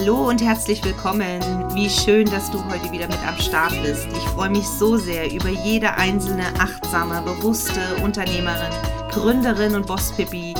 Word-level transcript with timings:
Hallo 0.00 0.28
und 0.28 0.40
herzlich 0.40 0.84
willkommen. 0.84 1.42
Wie 1.74 1.90
schön, 1.90 2.24
dass 2.26 2.52
du 2.52 2.64
heute 2.66 2.92
wieder 2.92 3.08
mit 3.08 3.18
am 3.26 3.36
Start 3.40 3.72
bist. 3.82 4.06
Ich 4.06 4.28
freue 4.28 4.48
mich 4.48 4.64
so 4.64 4.96
sehr 4.96 5.28
über 5.32 5.48
jede 5.48 5.92
einzelne 5.94 6.44
achtsame, 6.60 7.20
bewusste 7.22 7.80
Unternehmerin, 8.04 8.70
Gründerin 9.10 9.74
und 9.74 9.88
Boss-Pippi, 9.88 10.54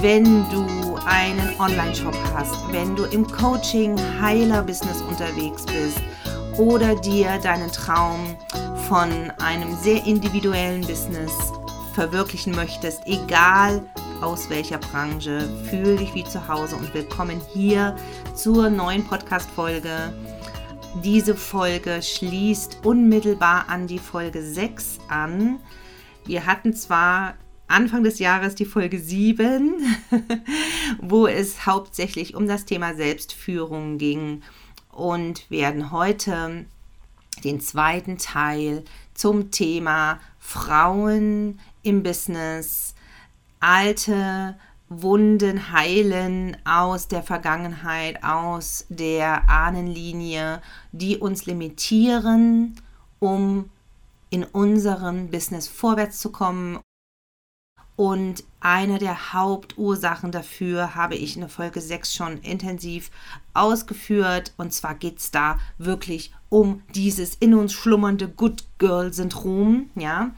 wenn 0.00 0.24
du 0.50 0.96
einen 1.06 1.60
Online-Shop 1.60 2.16
hast, 2.34 2.56
wenn 2.72 2.96
du 2.96 3.04
im 3.04 3.24
Coaching 3.24 3.96
Heiler-Business 4.20 5.00
unterwegs 5.02 5.64
bist 5.64 6.00
oder 6.58 6.96
dir 6.96 7.38
deinen 7.38 7.70
Traum 7.70 8.36
von 8.88 9.30
einem 9.40 9.76
sehr 9.76 10.04
individuellen 10.04 10.80
Business 10.80 11.30
verwirklichen 11.94 12.56
möchtest, 12.56 13.06
egal 13.06 13.84
aus 14.22 14.48
welcher 14.50 14.78
Branche. 14.78 15.48
Fühl 15.68 15.96
dich 15.96 16.14
wie 16.14 16.22
zu 16.22 16.46
Hause 16.46 16.76
und 16.76 16.94
willkommen 16.94 17.40
hier 17.52 17.96
zur 18.36 18.70
neuen 18.70 19.04
Podcast-Folge. 19.04 20.12
Diese 21.02 21.34
Folge 21.34 22.00
schließt 22.00 22.78
unmittelbar 22.84 23.68
an 23.68 23.88
die 23.88 23.98
Folge 23.98 24.40
6 24.42 25.00
an. 25.08 25.58
Wir 26.24 26.46
hatten 26.46 26.72
zwar 26.72 27.34
Anfang 27.66 28.04
des 28.04 28.20
Jahres 28.20 28.54
die 28.54 28.64
Folge 28.64 29.00
7, 29.00 29.74
wo 31.00 31.26
es 31.26 31.66
hauptsächlich 31.66 32.36
um 32.36 32.46
das 32.46 32.64
Thema 32.64 32.94
Selbstführung 32.94 33.98
ging 33.98 34.42
und 34.92 35.50
werden 35.50 35.90
heute 35.90 36.66
den 37.42 37.60
zweiten 37.60 38.18
Teil 38.18 38.84
zum 39.14 39.50
Thema 39.50 40.20
Frauen 40.38 41.58
im 41.82 42.04
Business 42.04 42.94
alte 43.62 44.56
Wunden 44.88 45.72
heilen 45.72 46.56
aus 46.66 47.08
der 47.08 47.22
Vergangenheit, 47.22 48.22
aus 48.22 48.84
der 48.90 49.48
Ahnenlinie, 49.48 50.60
die 50.90 51.16
uns 51.16 51.46
limitieren, 51.46 52.74
um 53.20 53.70
in 54.28 54.44
unserem 54.44 55.30
Business 55.30 55.68
vorwärts 55.68 56.18
zu 56.18 56.30
kommen. 56.30 56.80
Und 57.94 58.44
eine 58.60 58.98
der 58.98 59.32
Hauptursachen 59.32 60.32
dafür 60.32 60.94
habe 60.94 61.14
ich 61.14 61.36
in 61.36 61.42
der 61.42 61.50
Folge 61.50 61.80
6 61.80 62.14
schon 62.14 62.38
intensiv 62.38 63.10
ausgeführt. 63.54 64.54
Und 64.56 64.72
zwar 64.72 64.94
geht 64.94 65.18
es 65.18 65.30
da 65.30 65.58
wirklich 65.78 66.32
um 66.48 66.82
dieses 66.94 67.34
in 67.34 67.54
uns 67.54 67.72
schlummernde 67.72 68.28
Good 68.28 68.64
Girl-Syndrom. 68.78 69.90
Ja, 69.94 70.32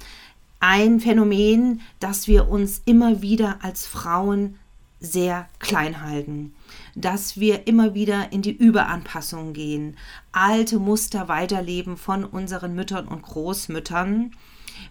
ein 0.67 0.99
Phänomen, 0.99 1.83
dass 2.01 2.27
wir 2.27 2.49
uns 2.49 2.81
immer 2.87 3.21
wieder 3.21 3.59
als 3.63 3.87
Frauen 3.87 4.59
sehr 4.99 5.47
klein 5.59 6.01
halten, 6.01 6.55
dass 6.95 7.39
wir 7.39 7.67
immer 7.67 7.93
wieder 7.93 8.33
in 8.33 8.41
die 8.41 8.57
Überanpassung 8.57 9.53
gehen, 9.53 9.99
alte 10.33 10.79
Muster 10.79 11.29
weiterleben 11.29 11.99
von 11.99 12.25
unseren 12.25 12.75
Müttern 12.75 13.07
und 13.07 13.21
Großmüttern. 13.21 14.31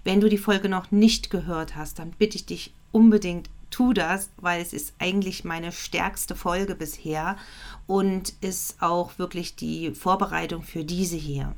Wenn 0.04 0.22
du 0.22 0.30
die 0.30 0.38
Folge 0.38 0.70
noch 0.70 0.92
nicht 0.92 1.32
gehört 1.32 1.76
hast, 1.76 1.98
dann 1.98 2.12
bitte 2.12 2.36
ich 2.36 2.46
dich 2.46 2.72
unbedingt, 2.92 3.50
tu 3.72 3.94
das, 3.94 4.30
weil 4.38 4.62
es 4.62 4.74
ist 4.74 4.94
eigentlich 5.00 5.44
meine 5.44 5.72
stärkste 5.72 6.36
Folge 6.36 6.76
bisher 6.76 7.36
und 7.88 8.36
ist 8.42 8.80
auch 8.80 9.18
wirklich 9.18 9.56
die 9.56 9.90
Vorbereitung 9.96 10.62
für 10.62 10.84
diese 10.84 11.18
hier. 11.18 11.56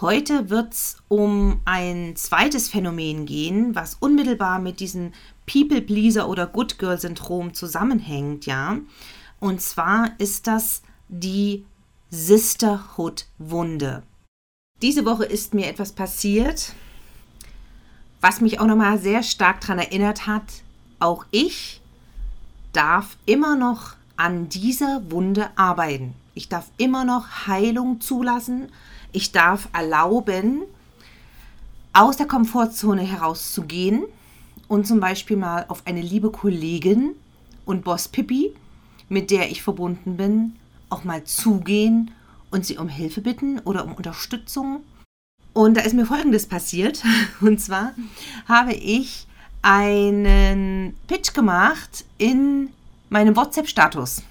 Heute 0.00 0.48
wird 0.48 0.74
es 0.74 0.98
um 1.08 1.60
ein 1.64 2.14
zweites 2.14 2.68
Phänomen 2.68 3.26
gehen, 3.26 3.74
was 3.74 3.96
unmittelbar 3.98 4.60
mit 4.60 4.78
diesem 4.78 5.10
People-Pleaser 5.46 6.28
oder 6.28 6.46
Good 6.46 6.78
Girl-Syndrom 6.78 7.52
zusammenhängt, 7.52 8.46
ja. 8.46 8.78
Und 9.40 9.60
zwar 9.60 10.12
ist 10.18 10.46
das 10.46 10.82
die 11.08 11.64
Sisterhood-Wunde. 12.10 14.04
Diese 14.82 15.04
Woche 15.04 15.24
ist 15.24 15.52
mir 15.54 15.66
etwas 15.66 15.90
passiert, 15.90 16.74
was 18.20 18.40
mich 18.40 18.60
auch 18.60 18.66
nochmal 18.66 19.00
sehr 19.00 19.24
stark 19.24 19.62
daran 19.62 19.80
erinnert 19.80 20.28
hat, 20.28 20.62
auch 21.00 21.26
ich 21.32 21.80
darf 22.72 23.16
immer 23.26 23.56
noch 23.56 23.96
an 24.16 24.48
dieser 24.48 25.10
Wunde 25.10 25.50
arbeiten. 25.56 26.14
Ich 26.34 26.48
darf 26.48 26.70
immer 26.76 27.04
noch 27.04 27.48
Heilung 27.48 28.00
zulassen 28.00 28.70
ich 29.12 29.32
darf 29.32 29.68
erlauben, 29.72 30.62
aus 31.92 32.16
der 32.16 32.26
Komfortzone 32.26 33.02
herauszugehen 33.02 34.04
und 34.68 34.86
zum 34.86 35.00
Beispiel 35.00 35.36
mal 35.36 35.64
auf 35.68 35.86
eine 35.86 36.02
liebe 36.02 36.30
Kollegin 36.30 37.14
und 37.64 37.84
Boss 37.84 38.08
Pippi, 38.08 38.54
mit 39.08 39.30
der 39.30 39.50
ich 39.50 39.62
verbunden 39.62 40.16
bin, 40.16 40.56
auch 40.90 41.04
mal 41.04 41.24
zugehen 41.24 42.10
und 42.50 42.64
sie 42.64 42.78
um 42.78 42.88
Hilfe 42.88 43.20
bitten 43.20 43.58
oder 43.60 43.84
um 43.84 43.94
Unterstützung. 43.94 44.82
Und 45.52 45.76
da 45.76 45.80
ist 45.80 45.94
mir 45.94 46.06
Folgendes 46.06 46.46
passiert. 46.46 47.02
Und 47.40 47.60
zwar 47.60 47.92
habe 48.46 48.74
ich 48.74 49.26
einen 49.60 50.94
Pitch 51.08 51.34
gemacht 51.34 52.04
in 52.16 52.70
meinem 53.08 53.34
WhatsApp-Status 53.34 54.22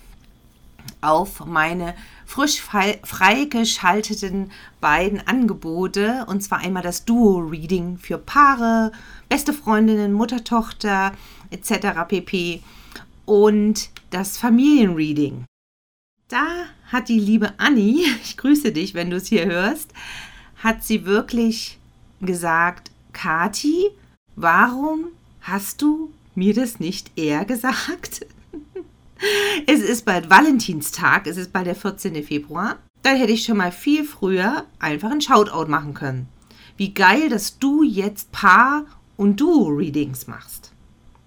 auf 1.01 1.45
meine 1.45 1.95
frisch 2.27 2.61
freigeschalteten 2.61 4.51
beiden 4.81 5.25
Angebote. 5.25 6.25
Und 6.27 6.43
zwar 6.43 6.59
einmal 6.59 6.83
das 6.83 7.05
Duo-Reading 7.05 7.97
für 7.97 8.17
Paare, 8.17 8.91
beste 9.29 9.53
Freundinnen, 9.53 10.13
Mutter, 10.13 10.43
Tochter 10.43 11.13
etc. 11.49 12.05
pp. 12.07 12.61
Und 13.25 13.89
das 14.09 14.37
Familienreading. 14.37 15.45
Da 16.27 16.45
hat 16.91 17.07
die 17.07 17.19
liebe 17.19 17.53
Anni, 17.57 18.05
ich 18.23 18.37
grüße 18.37 18.73
dich, 18.73 18.93
wenn 18.93 19.09
du 19.09 19.16
es 19.16 19.27
hier 19.27 19.45
hörst, 19.45 19.91
hat 20.57 20.83
sie 20.83 21.05
wirklich 21.05 21.79
gesagt, 22.19 22.91
Kati, 23.13 23.89
warum 24.35 25.05
hast 25.41 25.81
du 25.81 26.11
mir 26.35 26.53
das 26.53 26.79
nicht 26.79 27.17
eher 27.17 27.45
gesagt? 27.45 28.25
Es 29.66 29.81
ist 29.81 30.05
bald 30.05 30.29
Valentinstag, 30.29 31.28
es 31.28 31.38
ist 31.38 31.51
bald 31.51 31.67
der 31.67 31.75
14. 31.75 32.23
Februar. 32.23 32.78
Da 33.03 33.11
hätte 33.11 33.31
ich 33.31 33.44
schon 33.44 33.57
mal 33.57 33.72
viel 33.72 34.03
früher 34.03 34.66
einfach 34.79 35.11
ein 35.11 35.22
Shoutout 35.22 35.69
machen 35.69 35.94
können. 35.94 36.28
Wie 36.78 36.94
geil, 36.94 37.29
dass 37.29 37.57
du 37.57 37.83
jetzt 37.83 38.31
Paar- 38.31 38.85
und 39.16 39.39
Duo-Readings 39.39 40.28
machst. 40.28 40.72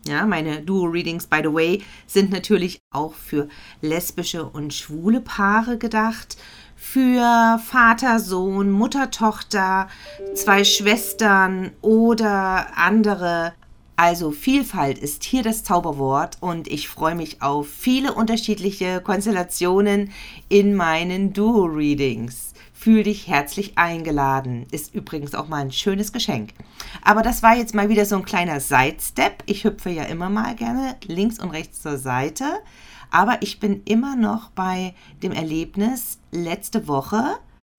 Ja, 0.07 0.25
meine 0.25 0.63
Duo-Readings, 0.63 1.27
by 1.27 1.41
the 1.43 1.53
way, 1.53 1.83
sind 2.07 2.31
natürlich 2.31 2.81
auch 2.91 3.15
für 3.15 3.49
lesbische 3.83 4.45
und 4.45 4.73
schwule 4.73 5.21
Paare 5.21 5.77
gedacht. 5.77 6.37
Für 6.77 7.61
Vater, 7.63 8.19
Sohn, 8.21 8.71
Mutter, 8.71 9.11
Tochter, 9.11 9.89
zwei 10.35 10.65
Schwestern 10.65 11.73
oder 11.83 12.79
andere 12.79 13.53
also 14.01 14.31
Vielfalt 14.31 14.97
ist 14.97 15.25
hier 15.25 15.43
das 15.43 15.63
Zauberwort 15.63 16.39
und 16.41 16.69
ich 16.69 16.89
freue 16.89 17.15
mich 17.15 17.43
auf 17.43 17.69
viele 17.69 18.15
unterschiedliche 18.15 19.03
Konstellationen 19.03 20.11
in 20.49 20.75
meinen 20.75 21.35
Duo-Readings. 21.35 22.55
Fühl 22.73 23.03
dich 23.03 23.29
herzlich 23.29 23.77
eingeladen. 23.77 24.65
Ist 24.71 24.95
übrigens 24.95 25.35
auch 25.35 25.49
mal 25.49 25.59
ein 25.59 25.71
schönes 25.71 26.15
Geschenk. 26.15 26.55
Aber 27.03 27.21
das 27.21 27.43
war 27.43 27.55
jetzt 27.55 27.75
mal 27.75 27.91
wieder 27.91 28.07
so 28.07 28.17
ein 28.17 28.25
kleiner 28.25 28.59
Sidestep. 28.61 29.43
Ich 29.45 29.65
hüpfe 29.65 29.91
ja 29.91 30.05
immer 30.05 30.31
mal 30.31 30.57
gerne 30.57 30.97
links 31.07 31.39
und 31.39 31.51
rechts 31.51 31.83
zur 31.83 31.99
Seite. 31.99 32.47
Aber 33.11 33.43
ich 33.43 33.61
bin 33.61 33.83
immer 33.85 34.17
noch 34.17 34.49
bei 34.53 34.95
dem 35.23 35.33
Erlebnis 35.33 36.21
letzte 36.31 36.89
Woche, 36.89 37.37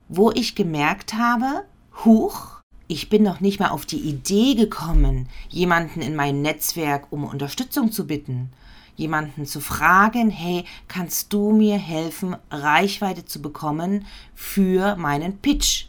wo 0.08 0.30
ich 0.30 0.54
gemerkt 0.54 1.16
habe, 1.16 1.64
huch, 2.06 2.61
ich 2.92 3.08
bin 3.08 3.24
noch 3.24 3.40
nicht 3.40 3.62
mal 3.62 3.70
auf 3.70 3.86
die 3.86 4.02
Idee 4.02 4.54
gekommen, 4.54 5.30
jemanden 5.48 6.02
in 6.02 6.14
mein 6.14 6.42
Netzwerk 6.42 7.08
um 7.10 7.24
Unterstützung 7.24 7.90
zu 7.94 8.06
bitten, 8.06 8.52
jemanden 8.98 9.46
zu 9.46 9.62
fragen, 9.62 10.30
hey, 10.30 10.66
kannst 10.90 11.32
du 11.32 11.54
mir 11.54 11.78
helfen, 11.78 12.36
Reichweite 12.50 13.24
zu 13.24 13.42
bekommen 13.42 14.06
für 14.36 14.98
meinen 14.98 15.38
Pitch? 15.38 15.86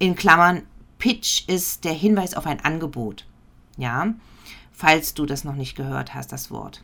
In 0.00 0.16
Klammern, 0.16 0.62
Pitch 0.98 1.48
ist 1.48 1.84
der 1.84 1.92
Hinweis 1.92 2.34
auf 2.34 2.46
ein 2.46 2.58
Angebot. 2.64 3.24
Ja, 3.76 4.14
falls 4.72 5.14
du 5.14 5.26
das 5.26 5.44
noch 5.44 5.54
nicht 5.54 5.76
gehört 5.76 6.12
hast, 6.12 6.32
das 6.32 6.50
Wort. 6.50 6.82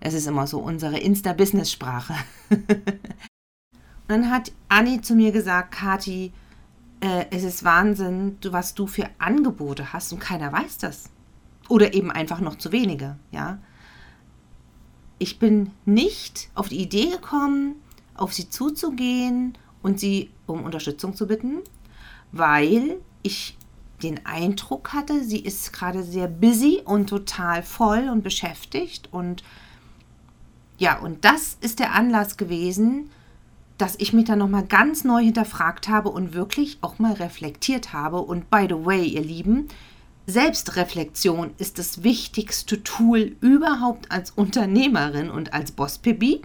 Das 0.00 0.14
ist 0.14 0.26
immer 0.26 0.46
so 0.46 0.60
unsere 0.60 0.96
Insta-Business-Sprache. 0.96 2.14
dann 4.08 4.30
hat 4.30 4.50
Anni 4.70 5.02
zu 5.02 5.14
mir 5.14 5.30
gesagt, 5.30 5.72
Kati, 5.72 6.32
äh, 7.04 7.26
es 7.30 7.44
ist 7.44 7.64
Wahnsinn, 7.64 8.38
was 8.42 8.74
du 8.74 8.86
für 8.86 9.10
Angebote 9.18 9.92
hast 9.92 10.12
und 10.14 10.20
keiner 10.20 10.50
weiß 10.50 10.78
das. 10.78 11.10
Oder 11.68 11.92
eben 11.92 12.10
einfach 12.10 12.40
noch 12.40 12.56
zu 12.56 12.72
wenige, 12.72 13.18
ja. 13.30 13.58
Ich 15.18 15.38
bin 15.38 15.70
nicht 15.84 16.48
auf 16.54 16.68
die 16.70 16.80
Idee 16.80 17.10
gekommen, 17.10 17.76
auf 18.14 18.32
sie 18.32 18.48
zuzugehen 18.48 19.56
und 19.82 20.00
sie 20.00 20.30
um 20.46 20.64
Unterstützung 20.64 21.14
zu 21.14 21.26
bitten, 21.26 21.58
weil 22.32 22.96
ich 23.22 23.58
den 24.02 24.24
Eindruck 24.24 24.92
hatte, 24.94 25.22
sie 25.22 25.40
ist 25.40 25.72
gerade 25.72 26.02
sehr 26.02 26.26
busy 26.26 26.80
und 26.84 27.08
total 27.08 27.62
voll 27.62 28.08
und 28.08 28.22
beschäftigt 28.22 29.12
und 29.12 29.44
Ja, 30.78 30.98
und 30.98 31.24
das 31.24 31.58
ist 31.60 31.78
der 31.78 31.92
Anlass 31.92 32.36
gewesen, 32.36 33.10
dass 33.78 33.96
ich 33.98 34.12
mich 34.12 34.26
dann 34.26 34.38
nochmal 34.38 34.64
ganz 34.64 35.04
neu 35.04 35.22
hinterfragt 35.22 35.88
habe 35.88 36.10
und 36.10 36.34
wirklich 36.34 36.78
auch 36.80 36.98
mal 36.98 37.14
reflektiert 37.14 37.92
habe. 37.92 38.20
Und 38.20 38.50
by 38.50 38.66
the 38.68 38.84
way, 38.84 39.04
ihr 39.04 39.22
Lieben, 39.22 39.68
Selbstreflexion 40.26 41.50
ist 41.58 41.78
das 41.78 42.02
wichtigste 42.02 42.82
Tool 42.82 43.36
überhaupt 43.40 44.10
als 44.10 44.30
Unternehmerin 44.30 45.28
und 45.28 45.52
als 45.52 45.72
Boss-Pipi. 45.72 46.42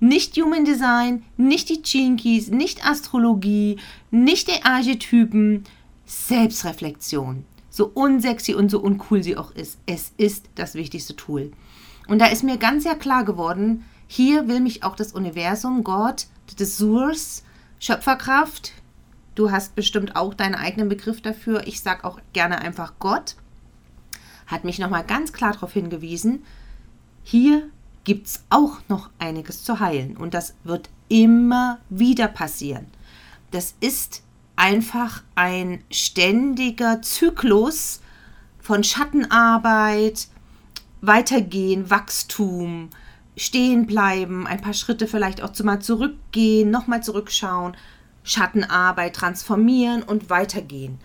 Nicht 0.00 0.36
Human 0.36 0.66
Design, 0.66 1.22
nicht 1.38 1.70
die 1.70 1.82
Chinkies, 1.82 2.48
nicht 2.48 2.86
Astrologie, 2.86 3.78
nicht 4.10 4.48
die 4.48 4.64
Archetypen. 4.64 5.64
Selbstreflexion. 6.04 7.44
So 7.70 7.90
unsexy 7.94 8.54
und 8.54 8.70
so 8.70 8.80
uncool 8.80 9.22
sie 9.22 9.36
auch 9.36 9.50
ist. 9.52 9.78
Es 9.86 10.12
ist 10.16 10.46
das 10.54 10.74
wichtigste 10.74 11.16
Tool. 11.16 11.52
Und 12.08 12.20
da 12.20 12.26
ist 12.26 12.42
mir 12.42 12.58
ganz 12.58 12.82
sehr 12.82 12.94
klar 12.94 13.24
geworden, 13.24 13.84
hier 14.06 14.46
will 14.46 14.60
mich 14.60 14.84
auch 14.84 14.94
das 14.94 15.12
Universum, 15.12 15.82
Gott, 15.82 16.26
des 16.54 16.78
Source, 16.78 17.42
Schöpferkraft, 17.78 18.72
Du 19.36 19.50
hast 19.50 19.76
bestimmt 19.76 20.16
auch 20.16 20.32
deinen 20.32 20.54
eigenen 20.54 20.88
Begriff 20.88 21.20
dafür. 21.20 21.66
Ich 21.66 21.82
sage 21.82 22.04
auch 22.04 22.18
gerne 22.32 22.58
einfach 22.58 22.94
Gott. 22.98 23.36
Hat 24.46 24.64
mich 24.64 24.78
nochmal 24.78 25.04
ganz 25.04 25.32
klar 25.32 25.52
darauf 25.52 25.74
hingewiesen, 25.74 26.42
hier 27.22 27.68
gibt 28.04 28.28
es 28.28 28.44
auch 28.48 28.78
noch 28.88 29.10
einiges 29.18 29.62
zu 29.62 29.78
heilen. 29.78 30.16
Und 30.16 30.32
das 30.32 30.54
wird 30.64 30.88
immer 31.08 31.78
wieder 31.90 32.28
passieren. 32.28 32.86
Das 33.50 33.74
ist 33.80 34.22
einfach 34.54 35.22
ein 35.34 35.82
ständiger 35.90 37.02
Zyklus 37.02 38.00
von 38.58 38.84
Schattenarbeit, 38.84 40.28
Weitergehen, 41.02 41.90
Wachstum, 41.90 42.88
stehen 43.36 43.86
bleiben, 43.86 44.46
ein 44.46 44.60
paar 44.60 44.72
Schritte 44.72 45.06
vielleicht 45.06 45.42
auch 45.42 45.52
zu 45.52 45.64
mal 45.64 45.80
zurückgehen, 45.80 46.70
nochmal 46.70 47.02
zurückschauen, 47.02 47.76
Schattenarbeit 48.24 49.14
transformieren 49.14 50.02
und 50.02 50.30
weitergehen. 50.30 50.98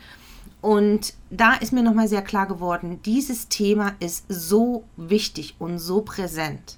Und 0.61 1.13
da 1.29 1.53
ist 1.55 1.73
mir 1.73 1.83
nochmal 1.83 2.07
sehr 2.07 2.21
klar 2.21 2.47
geworden, 2.47 2.99
dieses 3.03 3.49
Thema 3.49 3.93
ist 3.99 4.25
so 4.29 4.83
wichtig 4.95 5.55
und 5.59 5.79
so 5.79 6.01
präsent. 6.01 6.77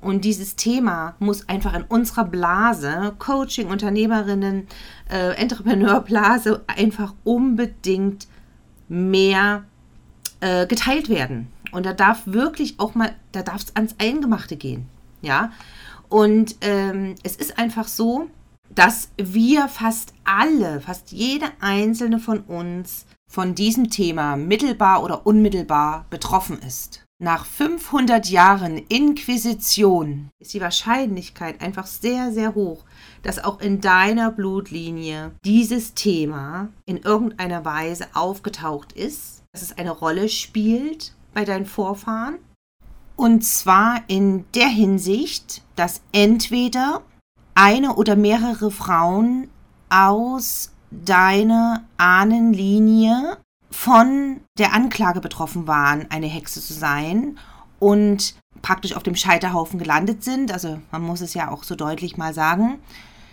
Und 0.00 0.24
dieses 0.24 0.56
Thema 0.56 1.14
muss 1.18 1.48
einfach 1.48 1.74
in 1.74 1.82
unserer 1.82 2.24
Blase, 2.24 3.14
Coaching, 3.18 3.68
Unternehmerinnen, 3.68 4.68
äh, 5.10 5.34
Entrepreneurblase, 5.36 6.62
einfach 6.66 7.14
unbedingt 7.24 8.28
mehr 8.88 9.64
äh, 10.40 10.66
geteilt 10.66 11.08
werden. 11.08 11.48
Und 11.76 11.84
da 11.84 11.92
darf 11.92 12.22
wirklich 12.24 12.80
auch 12.80 12.94
mal, 12.94 13.14
da 13.32 13.42
darf 13.42 13.64
es 13.64 13.76
ans 13.76 13.96
Eingemachte 13.98 14.56
gehen. 14.56 14.86
Ja. 15.20 15.52
Und 16.08 16.56
ähm, 16.62 17.16
es 17.22 17.36
ist 17.36 17.58
einfach 17.58 17.86
so, 17.86 18.30
dass 18.74 19.10
wir 19.18 19.68
fast 19.68 20.14
alle, 20.24 20.80
fast 20.80 21.12
jede 21.12 21.44
einzelne 21.60 22.18
von 22.18 22.40
uns 22.40 23.04
von 23.30 23.54
diesem 23.54 23.90
Thema 23.90 24.36
mittelbar 24.36 25.04
oder 25.04 25.26
unmittelbar 25.26 26.06
betroffen 26.08 26.60
ist. 26.60 27.04
Nach 27.18 27.44
500 27.44 28.26
Jahren 28.30 28.78
Inquisition 28.88 30.30
ist 30.38 30.54
die 30.54 30.62
Wahrscheinlichkeit 30.62 31.60
einfach 31.60 31.86
sehr, 31.86 32.32
sehr 32.32 32.54
hoch, 32.54 32.84
dass 33.22 33.44
auch 33.44 33.60
in 33.60 33.82
deiner 33.82 34.30
Blutlinie 34.30 35.32
dieses 35.44 35.92
Thema 35.92 36.70
in 36.86 36.96
irgendeiner 36.96 37.66
Weise 37.66 38.06
aufgetaucht 38.14 38.94
ist, 38.94 39.42
dass 39.52 39.60
es 39.60 39.76
eine 39.76 39.90
Rolle 39.90 40.30
spielt 40.30 41.12
bei 41.36 41.44
deinen 41.44 41.66
Vorfahren. 41.66 42.38
Und 43.14 43.44
zwar 43.44 44.00
in 44.08 44.46
der 44.54 44.68
Hinsicht, 44.68 45.62
dass 45.76 46.00
entweder 46.12 47.02
eine 47.54 47.96
oder 47.96 48.16
mehrere 48.16 48.70
Frauen 48.70 49.50
aus 49.90 50.72
deiner 50.90 51.84
Ahnenlinie 51.98 53.36
von 53.70 54.40
der 54.58 54.72
Anklage 54.72 55.20
betroffen 55.20 55.66
waren, 55.66 56.10
eine 56.10 56.26
Hexe 56.26 56.62
zu 56.62 56.72
sein 56.72 57.38
und 57.78 58.34
praktisch 58.62 58.96
auf 58.96 59.02
dem 59.02 59.14
Scheiterhaufen 59.14 59.78
gelandet 59.78 60.24
sind. 60.24 60.50
Also 60.50 60.80
man 60.90 61.02
muss 61.02 61.20
es 61.20 61.34
ja 61.34 61.50
auch 61.50 61.64
so 61.64 61.74
deutlich 61.74 62.16
mal 62.16 62.32
sagen, 62.32 62.78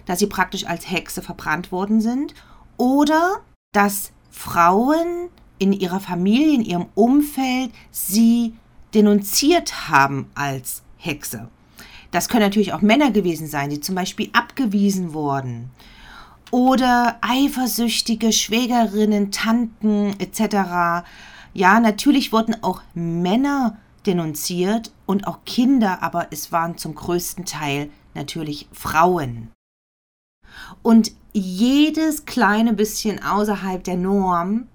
dass 0.06 0.20
sie 0.20 0.28
praktisch 0.28 0.68
als 0.68 0.92
Hexe 0.92 1.22
verbrannt 1.22 1.72
worden 1.72 2.02
sind. 2.02 2.34
Oder 2.76 3.40
dass 3.72 4.12
Frauen 4.30 5.30
in 5.64 5.80
ihrer 5.80 6.00
Familie, 6.00 6.56
in 6.56 6.66
ihrem 6.66 6.86
Umfeld 6.96 7.72
sie 7.92 8.54
denunziert 8.94 9.90
haben 9.90 10.30
als 10.36 10.84
Hexe. 10.98 11.50
Das 12.12 12.30
können 12.30 12.44
natürlich 12.44 12.74
auch 12.74 12.82
Männer 12.82 13.12
gewesen 13.12 13.48
sein, 13.48 13.70
die 13.70 13.80
zum 13.80 13.96
Beispiel 13.96 14.30
abgewiesen 14.34 15.14
wurden. 15.14 15.72
Oder 16.52 17.18
eifersüchtige 17.22 18.32
Schwägerinnen, 18.32 19.32
Tanten 19.32 20.14
etc. 20.20 21.08
Ja, 21.54 21.80
natürlich 21.80 22.32
wurden 22.32 22.62
auch 22.62 22.84
Männer 22.94 23.78
denunziert 24.06 24.92
und 25.08 25.28
auch 25.28 25.40
Kinder, 25.46 26.04
aber 26.04 26.28
es 26.30 26.52
waren 26.52 26.78
zum 26.78 26.94
größten 26.94 27.46
Teil 27.46 27.90
natürlich 28.14 28.68
Frauen. 28.72 29.50
Und 30.84 31.14
jedes 31.34 32.26
kleine 32.26 32.74
bisschen 32.74 33.24
außerhalb 33.24 33.84
der 33.84 33.98
Norm 33.98 34.68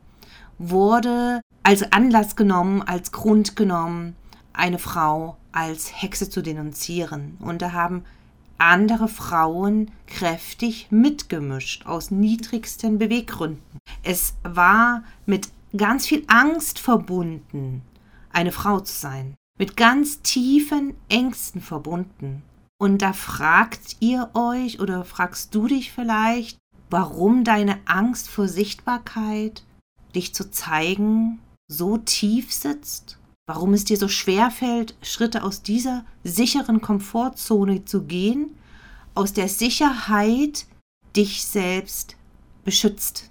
wurde 0.59 1.41
als 1.63 1.93
Anlass 1.93 2.37
genommen, 2.37 2.83
als 2.83 3.13
Grund 3.13 3.57
genommen, 3.57 4.17
eine 4.53 4.79
Frau 4.79 5.37
als 5.53 6.03
Hexe 6.03 6.31
zu 6.31 6.43
denunzieren. 6.43 7.37
Und 7.41 7.63
da 7.63 7.73
haben 7.73 8.05
andere 8.59 9.09
Frauen 9.09 9.91
kräftig 10.07 10.89
mitgemischt 10.91 11.87
aus 11.87 12.11
niedrigsten 12.11 12.99
Beweggründen. 12.99 13.79
Es 14.03 14.35
war 14.43 15.05
mit 15.27 15.49
ganz 15.77 16.07
viel 16.07 16.25
Angst 16.27 16.79
verbunden, 16.79 17.83
eine 18.33 18.53
Frau 18.53 18.81
zu 18.81 18.93
sein, 18.93 19.35
mit 19.59 19.77
ganz 19.77 20.23
tiefen 20.23 20.95
Ängsten 21.09 21.61
verbunden. 21.61 22.43
Und 22.81 23.03
da 23.03 23.13
fragt 23.13 23.97
ihr 24.01 24.31
euch 24.35 24.81
oder 24.81 25.05
fragst 25.05 25.55
du 25.55 25.67
dich 25.67 25.93
vielleicht, 25.93 26.59
warum 26.91 27.45
deine 27.45 27.79
Angst 27.87 28.29
vor 28.29 28.49
Sichtbarkeit, 28.49 29.65
dich 30.15 30.35
zu 30.35 30.51
zeigen, 30.51 31.41
so 31.69 31.99
tief 31.99 32.53
sitzt? 32.53 33.19
warum 33.49 33.73
es 33.73 33.85
dir 33.85 33.97
so 33.97 34.09
schwer 34.09 34.51
fällt, 34.51 34.95
Schritte 35.03 35.43
aus 35.43 35.63
dieser 35.63 36.05
sicheren 36.23 36.83
Komfortzone 36.83 37.87
zu 37.87 38.03
gehen, 38.03 38.55
aus 39.15 39.33
der 39.33 39.49
Sicherheit 39.49 40.67
dich 41.17 41.45
selbst 41.45 42.17
beschützt. 42.63 43.31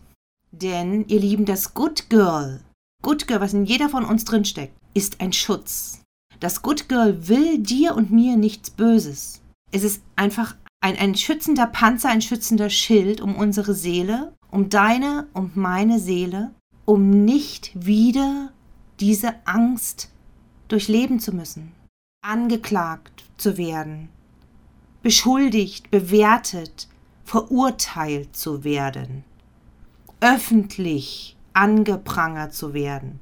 Denn, 0.51 1.07
ihr 1.07 1.19
Lieben, 1.19 1.45
das 1.45 1.75
Good 1.75 2.09
Girl, 2.09 2.61
Good 3.03 3.27
Girl, 3.27 3.41
was 3.41 3.53
in 3.53 3.65
jeder 3.65 3.89
von 3.89 4.03
uns 4.03 4.25
drinsteckt, 4.25 4.73
ist 4.95 5.21
ein 5.21 5.33
Schutz. 5.33 6.01
Das 6.39 6.63
Good 6.63 6.89
Girl 6.89 7.27
will 7.27 7.59
dir 7.59 7.95
und 7.95 8.09
mir 8.11 8.37
nichts 8.37 8.71
Böses. 8.71 9.41
Es 9.71 9.83
ist 9.83 10.01
einfach 10.15 10.55
ein, 10.81 10.97
ein 10.97 11.13
schützender 11.13 11.67
Panzer, 11.67 12.09
ein 12.09 12.21
schützender 12.23 12.71
Schild 12.71 13.21
um 13.21 13.35
unsere 13.35 13.75
Seele, 13.75 14.33
um 14.49 14.69
deine 14.69 15.27
und 15.33 15.55
meine 15.55 15.99
Seele, 15.99 16.51
um 16.87 17.25
nicht 17.25 17.85
wieder 17.85 18.53
diese 19.01 19.35
Angst 19.45 20.09
durchleben 20.69 21.19
zu 21.19 21.35
müssen, 21.35 21.73
angeklagt 22.21 23.25
zu 23.35 23.57
werden, 23.57 24.07
beschuldigt, 25.03 25.91
bewertet, 25.91 26.87
verurteilt 27.25 28.37
zu 28.37 28.63
werden, 28.63 29.25
öffentlich 30.21 31.35
angeprangert 31.51 32.53
zu 32.53 32.73
werden. 32.73 33.19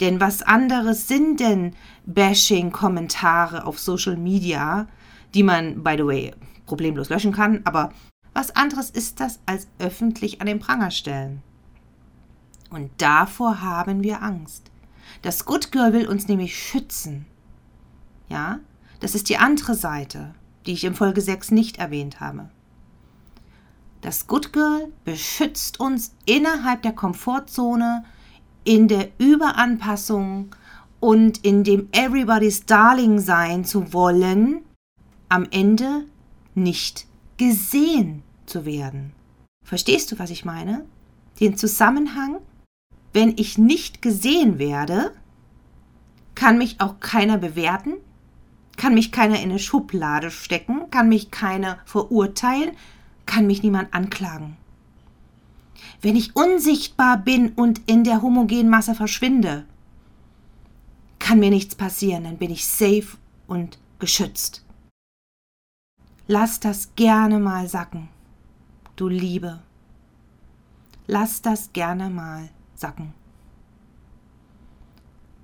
Denn 0.00 0.20
was 0.20 0.42
anderes 0.42 1.08
sind 1.08 1.40
denn 1.40 1.74
Bashing-Kommentare 2.06 3.66
auf 3.66 3.80
Social 3.80 4.16
Media, 4.16 4.86
die 5.34 5.42
man, 5.42 5.82
by 5.82 5.96
the 5.96 6.06
way, 6.06 6.34
problemlos 6.66 7.08
löschen 7.08 7.32
kann, 7.32 7.62
aber 7.64 7.92
was 8.32 8.54
anderes 8.54 8.90
ist 8.90 9.18
das 9.18 9.40
als 9.44 9.66
öffentlich 9.80 10.40
an 10.40 10.46
den 10.46 10.60
Pranger 10.60 10.92
stellen? 10.92 11.42
Und 12.72 12.90
davor 12.96 13.60
haben 13.60 14.02
wir 14.02 14.22
Angst. 14.22 14.70
Das 15.20 15.44
Good 15.44 15.72
Girl 15.72 15.92
will 15.92 16.08
uns 16.08 16.26
nämlich 16.26 16.56
schützen. 16.56 17.26
Ja, 18.30 18.60
das 19.00 19.14
ist 19.14 19.28
die 19.28 19.36
andere 19.36 19.74
Seite, 19.74 20.34
die 20.64 20.72
ich 20.72 20.84
in 20.84 20.94
Folge 20.94 21.20
6 21.20 21.50
nicht 21.50 21.76
erwähnt 21.76 22.20
habe. 22.20 22.48
Das 24.00 24.26
Good 24.26 24.54
Girl 24.54 24.90
beschützt 25.04 25.80
uns 25.80 26.14
innerhalb 26.24 26.80
der 26.80 26.94
Komfortzone, 26.94 28.04
in 28.64 28.88
der 28.88 29.10
Überanpassung 29.18 30.56
und 30.98 31.44
in 31.44 31.64
dem 31.64 31.88
Everybody's 31.92 32.64
Darling 32.64 33.18
sein 33.18 33.66
zu 33.66 33.92
wollen, 33.92 34.62
am 35.28 35.46
Ende 35.50 36.06
nicht 36.54 37.06
gesehen 37.36 38.22
zu 38.46 38.64
werden. 38.64 39.12
Verstehst 39.62 40.10
du, 40.10 40.18
was 40.18 40.30
ich 40.30 40.46
meine? 40.46 40.86
Den 41.38 41.56
Zusammenhang 41.58 42.38
wenn 43.12 43.36
ich 43.36 43.58
nicht 43.58 44.02
gesehen 44.02 44.58
werde, 44.58 45.12
kann 46.34 46.58
mich 46.58 46.80
auch 46.80 47.00
keiner 47.00 47.38
bewerten, 47.38 47.94
kann 48.76 48.94
mich 48.94 49.12
keiner 49.12 49.36
in 49.36 49.50
eine 49.50 49.58
Schublade 49.58 50.30
stecken, 50.30 50.90
kann 50.90 51.08
mich 51.08 51.30
keiner 51.30 51.78
verurteilen, 51.84 52.72
kann 53.26 53.46
mich 53.46 53.62
niemand 53.62 53.92
anklagen. 53.94 54.56
Wenn 56.00 56.16
ich 56.16 56.34
unsichtbar 56.34 57.18
bin 57.18 57.50
und 57.50 57.82
in 57.86 58.02
der 58.04 58.22
homogenen 58.22 58.68
Masse 58.68 58.94
verschwinde, 58.94 59.66
kann 61.18 61.38
mir 61.38 61.50
nichts 61.50 61.74
passieren, 61.74 62.24
dann 62.24 62.38
bin 62.38 62.50
ich 62.50 62.66
safe 62.66 63.16
und 63.46 63.78
geschützt. 63.98 64.64
Lass 66.26 66.60
das 66.60 66.94
gerne 66.96 67.38
mal 67.38 67.68
sacken, 67.68 68.08
du 68.96 69.08
Liebe. 69.08 69.60
Lass 71.06 71.42
das 71.42 71.72
gerne 71.72 72.10
mal 72.10 72.48
sacken. 72.82 73.14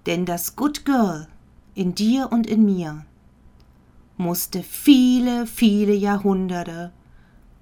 Denn 0.04 0.26
das 0.26 0.56
Good 0.56 0.84
Girl 0.84 1.26
in 1.74 1.94
dir 1.94 2.30
und 2.30 2.46
in 2.46 2.64
mir 2.64 3.06
musste 4.16 4.62
viele, 4.62 5.46
viele 5.46 5.94
Jahrhunderte 5.94 6.92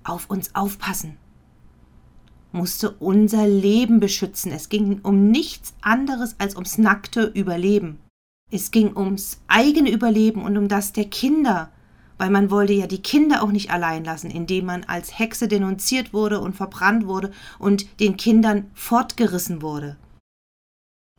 auf 0.04 0.30
uns 0.30 0.54
aufpassen, 0.54 1.16
musste 2.52 2.90
unser 2.92 3.46
Leben 3.46 4.00
beschützen. 4.00 4.52
Es 4.52 4.68
ging 4.68 5.00
um 5.02 5.30
nichts 5.30 5.74
anderes 5.82 6.36
als 6.38 6.54
ums 6.54 6.78
nackte 6.78 7.24
Überleben. 7.26 7.98
Es 8.50 8.70
ging 8.70 8.96
ums 8.96 9.40
eigene 9.48 9.90
Überleben 9.90 10.42
und 10.42 10.56
um 10.56 10.68
das 10.68 10.92
der 10.92 11.06
Kinder, 11.06 11.70
weil 12.18 12.30
man 12.30 12.50
wollte 12.50 12.72
ja 12.72 12.86
die 12.86 13.02
Kinder 13.02 13.42
auch 13.42 13.50
nicht 13.50 13.70
allein 13.70 14.04
lassen, 14.04 14.30
indem 14.30 14.66
man 14.66 14.84
als 14.84 15.18
Hexe 15.18 15.48
denunziert 15.48 16.12
wurde 16.12 16.40
und 16.40 16.56
verbrannt 16.56 17.06
wurde 17.06 17.30
und 17.58 18.00
den 18.00 18.16
Kindern 18.16 18.70
fortgerissen 18.74 19.62
wurde. 19.62 19.96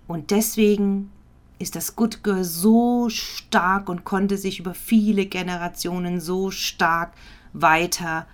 Und 0.08 0.32
deswegen 0.32 1.12
ist 1.60 1.76
das 1.76 1.96
Good 1.96 2.24
Girl 2.24 2.44
so 2.44 3.10
stark 3.10 3.90
und 3.90 4.06
konnte 4.06 4.38
sich 4.38 4.60
über 4.60 4.74
viele 4.74 5.26
Generationen 5.26 6.20
so 6.20 6.52
stark 6.52 7.14
weiter 7.54 8.28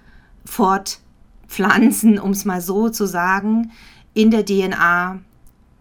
fortpflanzen, 0.46 2.20
um 2.20 2.32
es 2.32 2.46
mal 2.46 2.62
so 2.62 2.90
zu 2.90 3.08
sagen, 3.08 3.72
in 4.14 4.30
der 4.30 4.46
DNA 4.46 5.20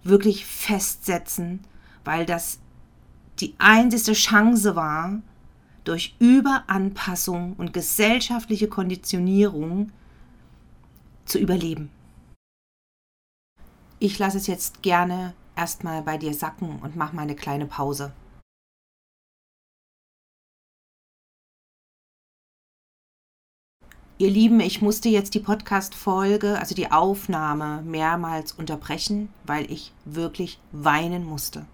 wirklich 0.04 0.46
festsetzen, 0.46 1.60
weil 2.04 2.26
das 2.26 2.58
die 3.40 3.54
einzige 3.58 4.12
Chance 4.12 4.76
war, 4.76 5.20
durch 5.84 6.14
Überanpassung 6.18 7.54
und 7.54 7.72
gesellschaftliche 7.72 8.68
Konditionierung 8.68 9.90
zu 11.24 11.38
überleben. 11.38 11.90
Ich 13.98 14.18
lasse 14.18 14.36
es 14.36 14.46
jetzt 14.46 14.82
gerne 14.82 15.34
erstmal 15.56 16.02
bei 16.02 16.18
dir 16.18 16.34
sacken 16.34 16.80
und 16.80 16.96
mach 16.96 17.12
mal 17.12 17.22
eine 17.22 17.36
kleine 17.36 17.66
Pause. 17.66 18.12
Ihr 24.18 24.30
Lieben, 24.30 24.60
ich 24.60 24.82
musste 24.82 25.08
jetzt 25.08 25.34
die 25.34 25.40
Podcast-Folge, 25.40 26.58
also 26.58 26.76
die 26.76 26.92
Aufnahme, 26.92 27.82
mehrmals 27.82 28.52
unterbrechen, 28.52 29.30
weil 29.44 29.68
ich 29.70 29.92
wirklich 30.04 30.60
weinen 30.70 31.24
musste. 31.24 31.66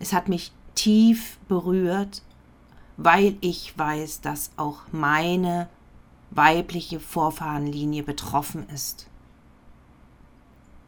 Es 0.00 0.12
hat 0.12 0.28
mich 0.28 0.50
tief 0.74 1.38
berührt, 1.46 2.22
weil 2.98 3.36
ich 3.40 3.78
weiß, 3.78 4.20
dass 4.20 4.50
auch 4.56 4.80
meine 4.90 5.68
weibliche 6.30 7.00
Vorfahrenlinie 7.00 8.02
betroffen 8.02 8.68
ist. 8.68 9.06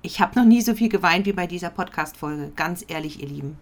Ich 0.03 0.21
habe 0.21 0.39
noch 0.39 0.45
nie 0.45 0.61
so 0.61 0.75
viel 0.75 0.89
geweint 0.89 1.27
wie 1.27 1.33
bei 1.33 1.47
dieser 1.47 1.71
Podcast-Folge, 1.71 2.53
ganz 2.57 2.85
ehrlich, 2.89 3.23
ihr 3.23 3.29
Lieben. 3.29 3.59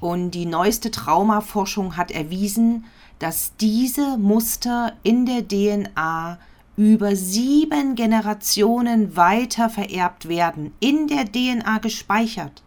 Und 0.00 0.30
die 0.30 0.46
neueste 0.46 0.90
Traumaforschung 0.90 1.96
hat 1.96 2.10
erwiesen, 2.10 2.86
dass 3.18 3.56
diese 3.56 4.16
Muster 4.16 4.94
in 5.02 5.26
der 5.26 5.46
DNA 5.46 6.38
über 6.76 7.14
sieben 7.14 7.94
Generationen 7.94 9.16
weiter 9.16 9.68
vererbt 9.68 10.28
werden, 10.28 10.72
in 10.80 11.08
der 11.08 11.30
DNA 11.30 11.78
gespeichert. 11.78 12.62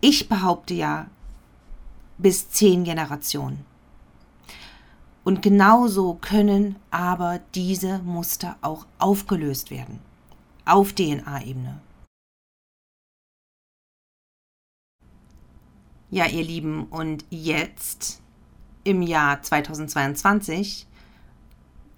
Ich 0.00 0.28
behaupte 0.28 0.74
ja 0.74 1.06
bis 2.18 2.50
zehn 2.50 2.84
Generationen. 2.84 3.64
Und 5.24 5.40
genauso 5.40 6.14
können 6.14 6.76
aber 6.90 7.40
diese 7.54 7.98
Muster 8.00 8.56
auch 8.60 8.86
aufgelöst 8.98 9.70
werden. 9.70 10.00
Auf 10.66 10.92
DNA-Ebene. 10.92 11.80
Ja, 16.10 16.26
ihr 16.26 16.44
Lieben, 16.44 16.84
und 16.84 17.24
jetzt 17.30 18.20
im 18.84 19.02
Jahr 19.02 19.42
2022, 19.42 20.86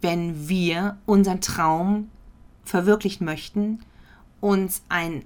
wenn 0.01 0.49
wir 0.49 0.97
unseren 1.05 1.41
Traum 1.41 2.11
verwirklichen 2.65 3.25
möchten, 3.25 3.81
uns 4.41 4.83
ein 4.89 5.25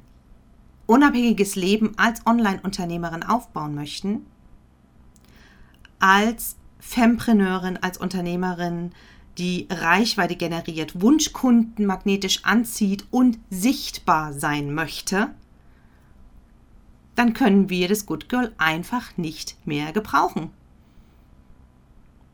unabhängiges 0.90 1.54
Leben 1.54 1.96
als 1.96 2.26
Online-Unternehmerin 2.26 3.22
aufbauen 3.22 3.76
möchten, 3.76 4.26
als 6.00 6.56
Fempreneurin, 6.80 7.76
als 7.76 7.96
Unternehmerin, 7.96 8.90
die 9.38 9.68
Reichweite 9.70 10.34
generiert, 10.34 11.00
Wunschkunden 11.00 11.86
magnetisch 11.86 12.44
anzieht 12.44 13.06
und 13.12 13.38
sichtbar 13.50 14.32
sein 14.32 14.74
möchte, 14.74 15.30
dann 17.14 17.34
können 17.34 17.70
wir 17.70 17.86
das 17.86 18.04
Good 18.04 18.28
Girl 18.28 18.52
einfach 18.58 19.16
nicht 19.16 19.56
mehr 19.64 19.92
gebrauchen. 19.92 20.50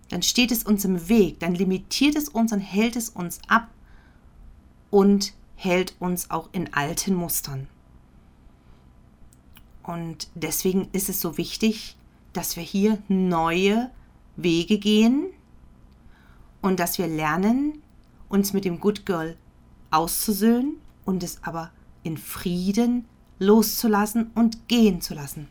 Dann 0.09 0.23
steht 0.23 0.51
es 0.51 0.63
uns 0.63 0.83
im 0.87 1.11
Weg, 1.11 1.41
dann 1.41 1.55
limitiert 1.55 2.17
es 2.17 2.31
uns 2.31 2.55
und 2.55 2.61
hält 2.61 2.97
es 2.97 3.11
uns 3.11 3.39
ab 3.49 3.69
und 4.91 5.35
hält 5.57 5.95
uns 5.99 6.31
auch 6.31 6.49
in 6.53 6.73
alten 6.73 7.15
Mustern. 7.15 7.69
Und 9.87 10.29
deswegen 10.35 10.89
ist 10.93 11.09
es 11.09 11.21
so 11.21 11.39
wichtig, 11.39 11.97
dass 12.33 12.57
wir 12.57 12.63
hier 12.63 12.99
neue 13.09 13.91
Wege 14.35 14.79
gehen 14.79 15.27
und 16.61 16.81
dass 16.81 16.99
wir 16.99 17.07
lernen, 17.07 17.83
uns 18.29 18.53
mit 18.53 18.65
dem 18.65 18.81
Good 18.81 19.07
Girl 19.07 19.37
auszusöhnen 19.93 20.79
und 21.05 21.23
es 21.23 21.43
aber 21.45 21.71
in 22.03 22.17
Frieden 22.17 23.07
loszulassen 23.39 24.33
und 24.35 24.67
gehen 24.67 25.01
zu 25.01 25.15
lassen. 25.15 25.49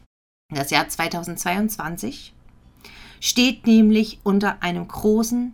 Das 0.53 0.69
Jahr 0.69 0.89
2022 0.89 2.33
steht 3.21 3.65
nämlich 3.65 4.19
unter 4.23 4.61
einem 4.61 4.87
großen 4.87 5.53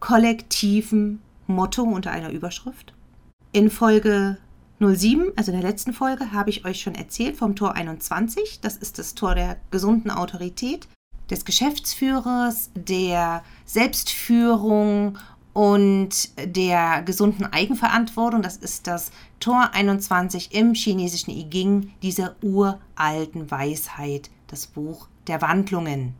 kollektiven 0.00 1.22
Motto, 1.46 1.84
unter 1.84 2.10
einer 2.10 2.30
Überschrift. 2.30 2.92
In 3.52 3.70
Folge 3.70 4.38
07, 4.80 5.32
also 5.36 5.52
in 5.52 5.60
der 5.60 5.68
letzten 5.68 5.92
Folge, 5.92 6.32
habe 6.32 6.50
ich 6.50 6.64
euch 6.64 6.80
schon 6.80 6.94
erzählt 6.94 7.36
vom 7.36 7.56
Tor 7.56 7.74
21. 7.74 8.60
Das 8.60 8.76
ist 8.76 8.98
das 8.98 9.14
Tor 9.14 9.34
der 9.34 9.56
gesunden 9.70 10.10
Autorität, 10.10 10.88
des 11.30 11.44
Geschäftsführers, 11.44 12.70
der 12.74 13.42
Selbstführung 13.64 15.18
und 15.52 16.30
der 16.38 17.02
gesunden 17.02 17.46
Eigenverantwortung. 17.46 18.42
Das 18.42 18.56
ist 18.56 18.86
das 18.86 19.10
Tor 19.40 19.70
21 19.72 20.54
im 20.54 20.74
chinesischen 20.74 21.30
I 21.30 21.48
Ching, 21.50 21.90
dieser 22.02 22.36
uralten 22.42 23.50
Weisheit, 23.50 24.30
das 24.46 24.66
Buch 24.66 25.08
der 25.26 25.42
Wandlungen. 25.42 26.14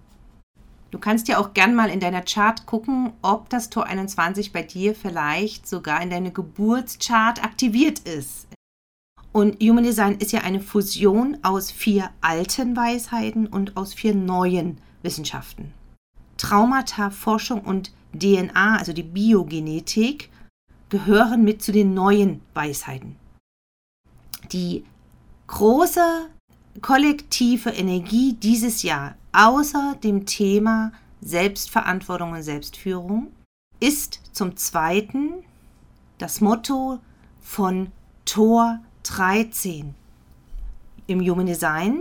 Du 0.91 0.99
kannst 0.99 1.29
ja 1.29 1.39
auch 1.39 1.53
gern 1.53 1.75
mal 1.75 1.91
in 1.91 2.01
deiner 2.01 2.23
Chart 2.23 2.65
gucken, 2.65 3.13
ob 3.21 3.51
das 3.51 3.69
Tor 3.69 3.85
21 3.85 4.53
bei 4.53 4.63
dir 4.63 4.95
vielleicht 4.95 5.69
sogar 5.69 6.01
in 6.03 6.09
deine 6.09 6.33
Geburtschart 6.33 7.45
aktiviert 7.45 7.99
ist. 8.01 8.49
Und 9.33 9.63
Human 9.63 9.85
Design 9.85 10.17
ist 10.17 10.33
ja 10.33 10.41
eine 10.41 10.61
Fusion 10.61 11.37
aus 11.43 11.71
vier 11.71 12.11
alten 12.23 12.75
Weisheiten 12.75 13.47
und 13.47 13.77
aus 13.77 13.93
vier 13.93 14.15
neuen 14.15 14.79
Wissenschaften. 15.03 15.75
Traumata, 16.39 17.11
Forschung 17.11 17.61
und 17.61 17.93
DNA, 18.15 18.79
also 18.79 18.95
die 18.95 19.03
Biogenetik, 19.03 20.31
gehören 20.89 21.45
mit 21.45 21.63
zu 21.63 21.73
den 21.73 21.93
neuen 21.93 22.41
Weisheiten. 22.55 23.17
Die 24.53 24.85
große 25.47 26.31
kollektive 26.81 27.71
Energie 27.71 28.35
dieses 28.35 28.83
Jahr 28.83 29.17
außer 29.39 29.95
dem 30.03 30.27
Thema 30.27 30.91
Selbstverantwortung 31.21 32.33
und 32.33 32.43
Selbstführung 32.43 33.29
ist 33.79 34.21
zum 34.33 34.57
Zweiten 34.57 35.45
das 36.19 36.41
Motto 36.41 36.99
von 37.41 37.93
Tor 38.25 38.81
13 39.05 39.95
im 41.07 41.21
Human 41.21 41.47
Design, 41.47 42.01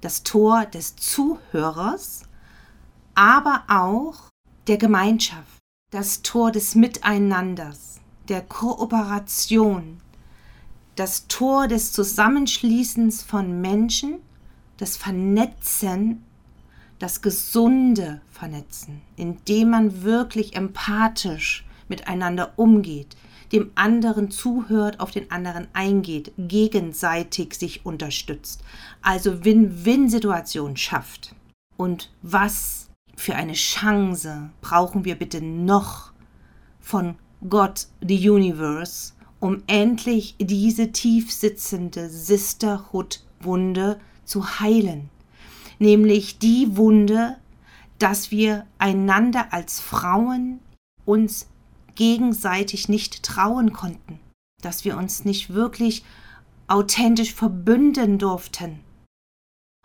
das 0.00 0.22
Tor 0.22 0.64
des 0.64 0.96
Zuhörers, 0.96 2.22
aber 3.14 3.64
auch 3.68 4.30
der 4.66 4.78
Gemeinschaft, 4.78 5.58
das 5.90 6.22
Tor 6.22 6.52
des 6.52 6.74
Miteinanders, 6.74 8.00
der 8.28 8.40
Kooperation, 8.40 10.00
das 10.96 11.28
Tor 11.28 11.68
des 11.68 11.92
Zusammenschließens 11.92 13.22
von 13.22 13.60
Menschen, 13.60 14.20
das 14.78 14.96
Vernetzen, 14.96 16.24
das 16.98 17.22
gesunde 17.22 18.20
Vernetzen, 18.30 19.00
indem 19.16 19.70
man 19.70 20.02
wirklich 20.02 20.56
empathisch 20.56 21.64
miteinander 21.88 22.52
umgeht, 22.56 23.16
dem 23.52 23.70
anderen 23.74 24.30
zuhört, 24.30 25.00
auf 25.00 25.10
den 25.10 25.30
anderen 25.30 25.68
eingeht, 25.72 26.32
gegenseitig 26.36 27.54
sich 27.54 27.86
unterstützt, 27.86 28.62
also 29.00 29.44
Win-Win-Situation 29.44 30.76
schafft. 30.76 31.34
Und 31.76 32.10
was 32.22 32.88
für 33.16 33.34
eine 33.34 33.54
Chance 33.54 34.50
brauchen 34.60 35.04
wir 35.04 35.14
bitte 35.14 35.40
noch 35.40 36.12
von 36.80 37.16
Gott, 37.48 37.86
the 38.06 38.28
Universe, 38.28 39.12
um 39.40 39.62
endlich 39.66 40.34
diese 40.40 40.92
tief 40.92 41.32
sitzende 41.32 42.08
Sisterhood-Wunde 42.08 44.00
zu 44.24 44.60
heilen. 44.60 45.10
Nämlich 45.78 46.38
die 46.38 46.76
Wunde, 46.76 47.36
dass 47.98 48.30
wir 48.30 48.66
einander 48.78 49.52
als 49.52 49.80
Frauen 49.80 50.60
uns 51.04 51.48
gegenseitig 51.94 52.88
nicht 52.88 53.22
trauen 53.22 53.72
konnten, 53.72 54.20
dass 54.62 54.84
wir 54.84 54.96
uns 54.96 55.24
nicht 55.24 55.52
wirklich 55.52 56.04
authentisch 56.68 57.34
verbünden 57.34 58.18
durften. 58.18 58.80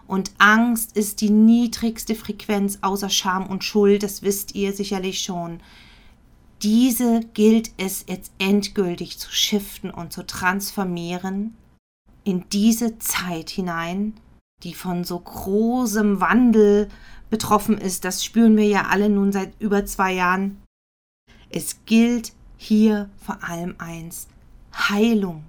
Und 0.06 0.32
Angst 0.38 0.96
ist 0.98 1.22
die 1.22 1.30
niedrigste 1.30 2.14
Frequenz 2.14 2.80
außer 2.82 3.10
Scham 3.10 3.48
und 3.48 3.64
Schuld, 3.64 4.04
das 4.04 4.22
wisst 4.22 4.54
ihr 4.54 4.74
sicherlich 4.74 5.22
schon. 5.22 5.62
Diese 6.62 7.22
gilt 7.34 7.72
es 7.78 8.06
jetzt 8.08 8.32
endgültig 8.38 9.18
zu 9.18 9.32
shiften 9.32 9.90
und 9.90 10.14
zu 10.14 10.26
transformieren 10.26 11.56
in 12.24 12.46
diese 12.52 13.00
Zeit 13.00 13.50
hinein, 13.50 14.14
die 14.64 14.74
von 14.74 15.04
so 15.04 15.20
großem 15.20 16.20
Wandel 16.20 16.90
betroffen 17.30 17.78
ist. 17.78 18.06
Das 18.06 18.24
spüren 18.24 18.58
wir 18.58 18.68
ja 18.68 18.88
alle 18.90 19.10
nun 19.10 19.32
seit 19.32 19.54
über 19.60 19.86
zwei 19.86 20.14
Jahren. 20.14 20.62
Es 21.50 21.86
gilt 21.86 22.34
hier 22.58 23.10
vor 23.18 23.44
allem 23.44 23.76
eins, 23.78 24.28
Heilung. 24.74 25.44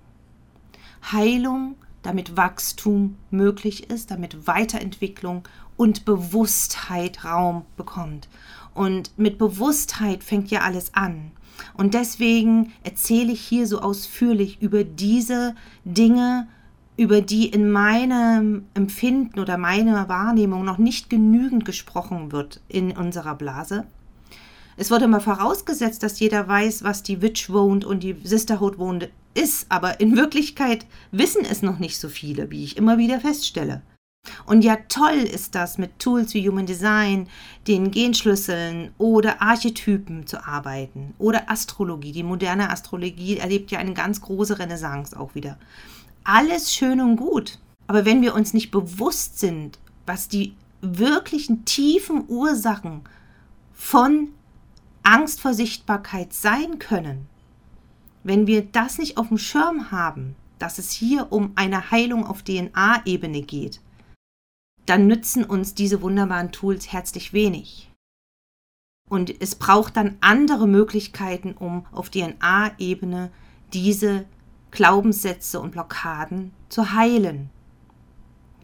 Heilung, 1.12 1.76
damit 2.02 2.36
Wachstum 2.36 3.16
möglich 3.30 3.90
ist, 3.90 4.10
damit 4.10 4.46
Weiterentwicklung 4.46 5.46
und 5.76 6.04
Bewusstheit 6.04 7.24
Raum 7.24 7.64
bekommt. 7.76 8.28
Und 8.74 9.16
mit 9.18 9.38
Bewusstheit 9.38 10.24
fängt 10.24 10.50
ja 10.50 10.60
alles 10.60 10.94
an. 10.94 11.30
Und 11.74 11.94
deswegen 11.94 12.72
erzähle 12.82 13.32
ich 13.32 13.40
hier 13.40 13.66
so 13.66 13.80
ausführlich 13.80 14.60
über 14.60 14.84
diese 14.84 15.54
Dinge, 15.84 16.48
über 16.96 17.20
die 17.20 17.48
in 17.48 17.70
meinem 17.70 18.66
Empfinden 18.74 19.40
oder 19.40 19.58
meiner 19.58 20.08
Wahrnehmung 20.08 20.64
noch 20.64 20.78
nicht 20.78 21.10
genügend 21.10 21.64
gesprochen 21.64 22.32
wird 22.32 22.60
in 22.68 22.92
unserer 22.96 23.34
Blase. 23.34 23.84
Es 24.76 24.90
wird 24.90 25.02
immer 25.02 25.20
vorausgesetzt, 25.20 26.02
dass 26.02 26.20
jeder 26.20 26.48
weiß, 26.48 26.82
was 26.82 27.02
die 27.02 27.22
Witch 27.22 27.50
wohnt 27.50 27.84
und 27.84 28.02
die 28.02 28.16
Sisterhood 28.24 28.78
wohnt 28.78 29.08
ist, 29.34 29.66
aber 29.68 30.00
in 30.00 30.16
Wirklichkeit 30.16 30.86
wissen 31.10 31.44
es 31.44 31.62
noch 31.62 31.78
nicht 31.78 31.98
so 31.98 32.08
viele, 32.08 32.50
wie 32.50 32.64
ich 32.64 32.76
immer 32.76 32.98
wieder 32.98 33.20
feststelle. 33.20 33.82
Und 34.46 34.64
ja, 34.64 34.78
toll 34.88 35.18
ist 35.18 35.54
das, 35.54 35.78
mit 35.78 35.98
Tools 35.98 36.34
wie 36.34 36.48
Human 36.48 36.66
Design, 36.66 37.28
den 37.68 37.90
Genschlüsseln 37.90 38.92
oder 38.96 39.42
Archetypen 39.42 40.26
zu 40.26 40.46
arbeiten 40.46 41.14
oder 41.18 41.50
Astrologie. 41.50 42.12
Die 42.12 42.22
moderne 42.22 42.70
Astrologie 42.70 43.36
erlebt 43.36 43.70
ja 43.70 43.78
eine 43.78 43.92
ganz 43.92 44.20
große 44.22 44.58
Renaissance 44.58 45.18
auch 45.18 45.34
wieder. 45.34 45.58
Alles 46.24 46.74
schön 46.74 47.00
und 47.00 47.16
gut. 47.16 47.58
Aber 47.86 48.06
wenn 48.06 48.22
wir 48.22 48.34
uns 48.34 48.54
nicht 48.54 48.70
bewusst 48.70 49.38
sind, 49.38 49.78
was 50.06 50.28
die 50.28 50.54
wirklichen 50.80 51.64
tiefen 51.66 52.24
Ursachen 52.28 53.02
von 53.74 54.30
Angst 55.02 55.40
vor 55.40 55.52
Sichtbarkeit 55.52 56.32
sein 56.32 56.78
können, 56.78 57.26
wenn 58.22 58.46
wir 58.46 58.62
das 58.62 58.98
nicht 58.98 59.18
auf 59.18 59.28
dem 59.28 59.36
Schirm 59.38 59.90
haben, 59.90 60.34
dass 60.58 60.78
es 60.78 60.90
hier 60.90 61.30
um 61.30 61.52
eine 61.56 61.90
Heilung 61.90 62.26
auf 62.26 62.42
DNA-Ebene 62.42 63.42
geht, 63.42 63.80
dann 64.86 65.06
nützen 65.06 65.44
uns 65.44 65.74
diese 65.74 66.00
wunderbaren 66.00 66.52
Tools 66.52 66.90
herzlich 66.90 67.34
wenig. 67.34 67.90
Und 69.10 69.42
es 69.42 69.56
braucht 69.56 69.98
dann 69.98 70.16
andere 70.22 70.66
Möglichkeiten, 70.66 71.52
um 71.52 71.86
auf 71.92 72.08
DNA-Ebene 72.08 73.30
diese 73.74 74.24
Glaubenssätze 74.74 75.60
und 75.60 75.70
Blockaden 75.70 76.52
zu 76.68 76.92
heilen. 76.92 77.50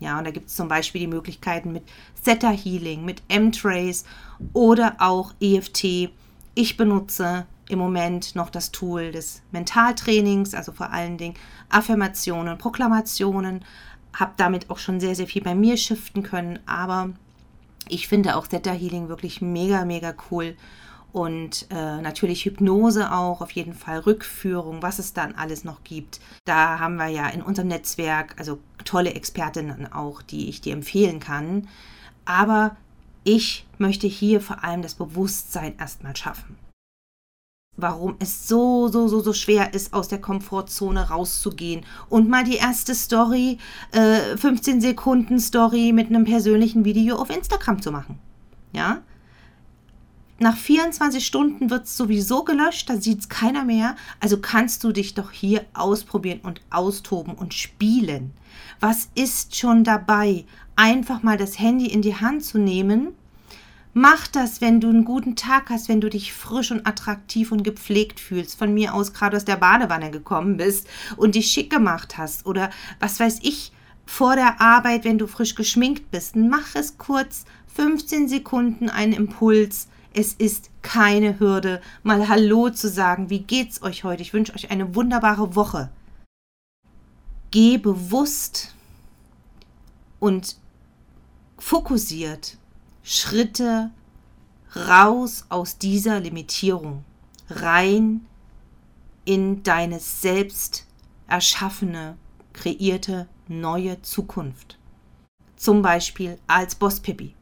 Ja, 0.01 0.19
und 0.19 0.25
da 0.25 0.31
gibt 0.31 0.49
es 0.49 0.57
zum 0.57 0.69
Beispiel 0.69 1.03
die 1.03 1.07
Möglichkeiten 1.07 1.73
mit 1.73 1.85
Theta 2.25 2.51
Healing, 2.51 3.05
mit 3.05 3.23
M-Trace 3.29 4.05
oder 4.53 4.97
auch 4.99 5.35
EFT. 5.41 6.11
Ich 6.55 6.77
benutze 6.77 7.47
im 7.69 7.79
Moment 7.79 8.35
noch 8.35 8.51
das 8.51 8.73
Tool 8.73 9.13
des 9.13 9.43
Mentaltrainings, 9.53 10.55
also 10.55 10.73
vor 10.73 10.91
allen 10.91 11.17
Dingen 11.17 11.35
Affirmationen, 11.69 12.59
Proklamationen, 12.59 13.65
habe 14.13 14.33
damit 14.37 14.71
auch 14.71 14.79
schon 14.79 15.01
sehr, 15.01 15.15
sehr 15.15 15.27
viel 15.27 15.43
bei 15.43 15.55
mir 15.55 15.77
shiften 15.77 16.23
können. 16.23 16.59
Aber 16.67 17.11
ich 17.89 18.09
finde 18.09 18.37
auch 18.37 18.47
Theta 18.47 18.73
Healing 18.73 19.09
wirklich 19.09 19.41
mega, 19.41 19.85
mega 19.85 20.15
cool. 20.31 20.57
Und 21.13 21.67
äh, 21.71 22.01
natürlich 22.01 22.45
Hypnose 22.45 23.13
auch, 23.13 23.41
auf 23.41 23.51
jeden 23.53 23.75
Fall 23.75 24.01
Rückführung, 24.01 24.83
was 24.83 24.99
es 24.99 25.13
dann 25.13 25.35
alles 25.35 25.65
noch 25.65 25.83
gibt. 25.83 26.21
Da 26.45 26.79
haben 26.79 26.97
wir 26.97 27.09
ja 27.09 27.29
in 27.29 27.43
unserem 27.43 27.69
Netzwerk 27.69 28.35
also 28.39 28.59
tolle 28.85 29.15
Expertinnen 29.15 29.93
auch, 29.93 30.23
die 30.23 30.49
ich 30.49 30.61
dir 30.61 30.73
empfehlen 30.73 31.21
kann. 31.21 31.69
Aber 32.25 32.77
ich 33.25 33.67
möchte 33.79 34.07
hier 34.07 34.41
vor 34.41 34.63
allem 34.65 34.83
das 34.83 34.95
Bewusstsein 34.95 35.77
erstmal 35.79 36.17
schaffen 36.17 36.57
warum 37.83 38.17
es 38.19 38.49
so, 38.49 38.89
so, 38.89 39.09
so, 39.09 39.21
so 39.21 39.33
schwer 39.33 39.75
ist, 39.75 39.93
aus 39.93 40.09
der 40.09 40.21
Komfortzone 40.21 41.09
rauszugehen. 41.09 41.85
Und 42.09 42.29
mal 42.29 42.45
die 42.45 42.57
erste 42.57 42.95
Story, 42.95 43.59
äh, 43.93 44.37
15 44.37 44.81
Sekunden 44.81 45.41
Story 45.41 45.93
mit 45.93 46.09
einem 46.09 46.25
persönlichen 46.25 46.85
Video 46.85 47.17
auf 47.17 47.31
Instagram 47.31 47.81
zu 47.81 47.93
machen. 47.93 48.19
Ja? 48.73 49.03
Nach 50.41 50.57
24 50.57 51.25
Stunden 51.25 51.71
wird 51.71 51.85
es 51.85 51.97
sowieso 51.97 52.43
gelöscht, 52.45 52.91
da 52.91 52.97
sieht 52.97 53.21
es 53.21 53.29
keiner 53.29 53.65
mehr. 53.65 53.95
Also 54.19 54.41
kannst 54.41 54.83
du 54.83 54.91
dich 54.91 55.15
doch 55.15 55.31
hier 55.31 55.65
ausprobieren 55.75 56.41
und 56.43 56.61
austoben 56.71 57.35
und 57.35 57.55
spielen. 57.55 58.33
Was 58.81 59.11
ist 59.15 59.57
schon 59.57 59.85
dabei, 59.85 60.45
einfach 60.77 61.23
mal 61.23 61.37
das 61.37 61.59
Handy 61.61 61.87
in 61.87 62.03
die 62.03 62.17
Hand 62.17 62.45
zu 62.45 62.59
nehmen 62.59 63.15
Mach 63.93 64.29
das, 64.29 64.61
wenn 64.61 64.81
du 64.81 64.89
einen 64.89 65.05
guten 65.05 65.35
Tag 65.35 65.69
hast, 65.69 65.89
wenn 65.89 66.01
du 66.01 66.09
dich 66.09 66.33
frisch 66.33 66.71
und 66.71 66.87
attraktiv 66.87 67.51
und 67.51 67.65
gepflegt 67.65 68.21
fühlst, 68.21 68.57
von 68.57 68.73
mir 68.73 68.95
aus 68.95 69.13
gerade 69.13 69.37
aus 69.37 69.45
der 69.45 69.57
Badewanne 69.57 70.13
gekommen 70.13 70.59
bist 70.59 70.87
und 71.17 71.35
dich 71.35 71.49
schick 71.49 71.71
gemacht 71.71 72.17
hast 72.17 72.47
oder 72.47 72.71
was 73.01 73.19
weiß 73.19 73.41
ich, 73.43 73.73
vor 74.07 74.37
der 74.37 74.61
Arbeit, 74.61 75.05
wenn 75.05 75.19
du 75.19 75.27
frisch 75.27 75.57
geschminkt 75.57 76.13
bist. 76.13 76.37
Mach 76.37 76.77
es 76.77 76.99
kurz, 76.99 77.45
15 77.75 78.29
Sekunden 78.29 78.89
ein 78.89 79.13
Impuls. 79.13 79.89
Es 80.13 80.35
ist 80.35 80.71
keine 80.83 81.39
Hürde, 81.39 81.81
mal 82.03 82.29
Hallo 82.29 82.71
zu 82.71 82.89
sagen. 82.89 83.31
Wie 83.31 83.41
geht's 83.41 83.83
euch 83.83 84.03
heute? 84.03 84.23
Ich 84.23 84.33
wünsche 84.33 84.55
euch 84.55 84.71
eine 84.71 84.95
wunderbare 84.95 85.55
Woche. 85.55 85.91
Geh 87.53 87.79
bewusst 87.79 88.75
und 90.19 90.57
fokussiert 91.59 92.59
Schritte 93.03 93.91
raus 94.75 95.47
aus 95.49 95.79
dieser 95.79 96.21
Limitierung, 96.21 97.05
rein 97.49 98.27
in 99.25 99.63
deine 99.63 100.01
selbst 100.01 100.87
erschaffene, 101.29 102.17
kreierte 102.53 103.29
neue 103.49 104.03
Zukunft. 104.03 104.79
Zum 105.57 105.83
Beispiel 105.83 106.39
als 106.47 106.75
Bosspippi. 106.75 107.35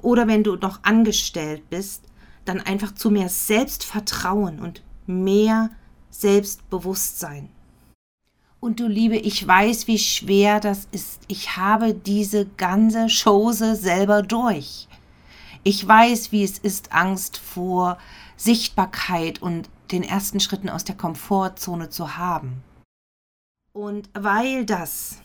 Oder 0.00 0.26
wenn 0.28 0.44
du 0.44 0.56
noch 0.56 0.84
angestellt 0.84 1.68
bist, 1.70 2.04
dann 2.44 2.60
einfach 2.60 2.94
zu 2.94 3.10
mehr 3.10 3.28
Selbstvertrauen 3.28 4.60
und 4.60 4.82
mehr 5.06 5.70
Selbstbewusstsein. 6.10 7.50
Und 8.60 8.80
du 8.80 8.88
Liebe, 8.88 9.16
ich 9.16 9.46
weiß, 9.46 9.86
wie 9.86 9.98
schwer 9.98 10.58
das 10.58 10.88
ist. 10.90 11.22
Ich 11.28 11.56
habe 11.56 11.94
diese 11.94 12.46
ganze 12.46 13.06
Chose 13.06 13.76
selber 13.76 14.22
durch. 14.22 14.88
Ich 15.62 15.86
weiß, 15.86 16.32
wie 16.32 16.42
es 16.42 16.58
ist, 16.58 16.92
Angst 16.92 17.38
vor 17.38 17.98
Sichtbarkeit 18.36 19.42
und 19.42 19.68
den 19.92 20.02
ersten 20.02 20.40
Schritten 20.40 20.68
aus 20.68 20.84
der 20.84 20.96
Komfortzone 20.96 21.88
zu 21.88 22.16
haben. 22.16 22.62
Und 23.72 24.10
weil 24.14 24.64
das 24.64 25.18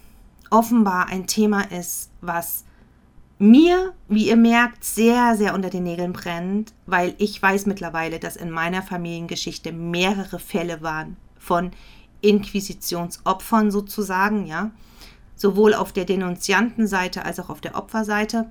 offenbar 0.49 1.07
ein 1.07 1.25
Thema 1.25 1.71
ist, 1.71 2.11
was 2.21 2.65
mir, 3.39 3.93
wie 4.07 4.27
ihr 4.27 4.35
merkt, 4.35 4.83
sehr, 4.83 5.35
sehr 5.35 5.53
unter 5.53 5.69
den 5.69 5.83
Nägeln 5.83 6.13
brennt, 6.13 6.73
weil 6.85 7.15
ich 7.17 7.41
weiß 7.41 7.65
mittlerweile, 7.65 8.19
dass 8.19 8.35
in 8.35 8.51
meiner 8.51 8.81
Familiengeschichte 8.81 9.71
mehrere 9.71 10.39
Fälle 10.39 10.81
waren 10.81 11.17
von 11.37 11.71
Inquisitionsopfern 12.21 13.69
sozusagen, 13.69 14.45
ja, 14.45 14.71
sowohl 15.35 15.73
auf 15.73 15.91
der 15.91 16.05
Denunziantenseite 16.05 17.25
als 17.25 17.39
auch 17.39 17.49
auf 17.49 17.59
der 17.59 17.75
Opferseite, 17.75 18.49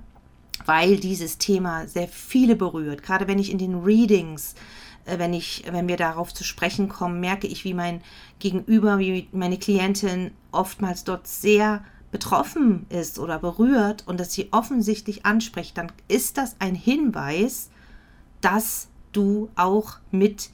weil 0.65 0.97
dieses 0.97 1.37
Thema 1.37 1.87
sehr 1.87 2.07
viele 2.07 2.55
berührt. 2.55 3.01
Gerade 3.01 3.27
wenn 3.27 3.39
ich 3.39 3.51
in 3.51 3.57
den 3.57 3.81
Readings, 3.83 4.53
äh, 5.05 5.17
wenn 5.17 5.33
ich, 5.33 5.63
wenn 5.71 5.87
wir 5.87 5.97
darauf 5.97 6.33
zu 6.33 6.43
sprechen 6.43 6.89
kommen, 6.89 7.19
merke 7.19 7.47
ich, 7.47 7.63
wie 7.63 7.73
mein 7.73 8.01
Gegenüber, 8.39 8.99
wie 8.99 9.27
meine 9.31 9.57
Klientin 9.57 10.31
oftmals 10.51 11.03
dort 11.03 11.27
sehr 11.27 11.83
betroffen 12.13 12.85
ist 12.89 13.17
oder 13.17 13.39
berührt 13.39 14.07
und 14.07 14.19
dass 14.19 14.31
sie 14.31 14.47
offensichtlich 14.51 15.25
anspricht, 15.25 15.77
dann 15.77 15.91
ist 16.07 16.37
das 16.37 16.55
ein 16.59 16.75
Hinweis, 16.75 17.71
dass 18.39 18.87
du 19.11 19.49
auch 19.55 19.97
mit 20.11 20.51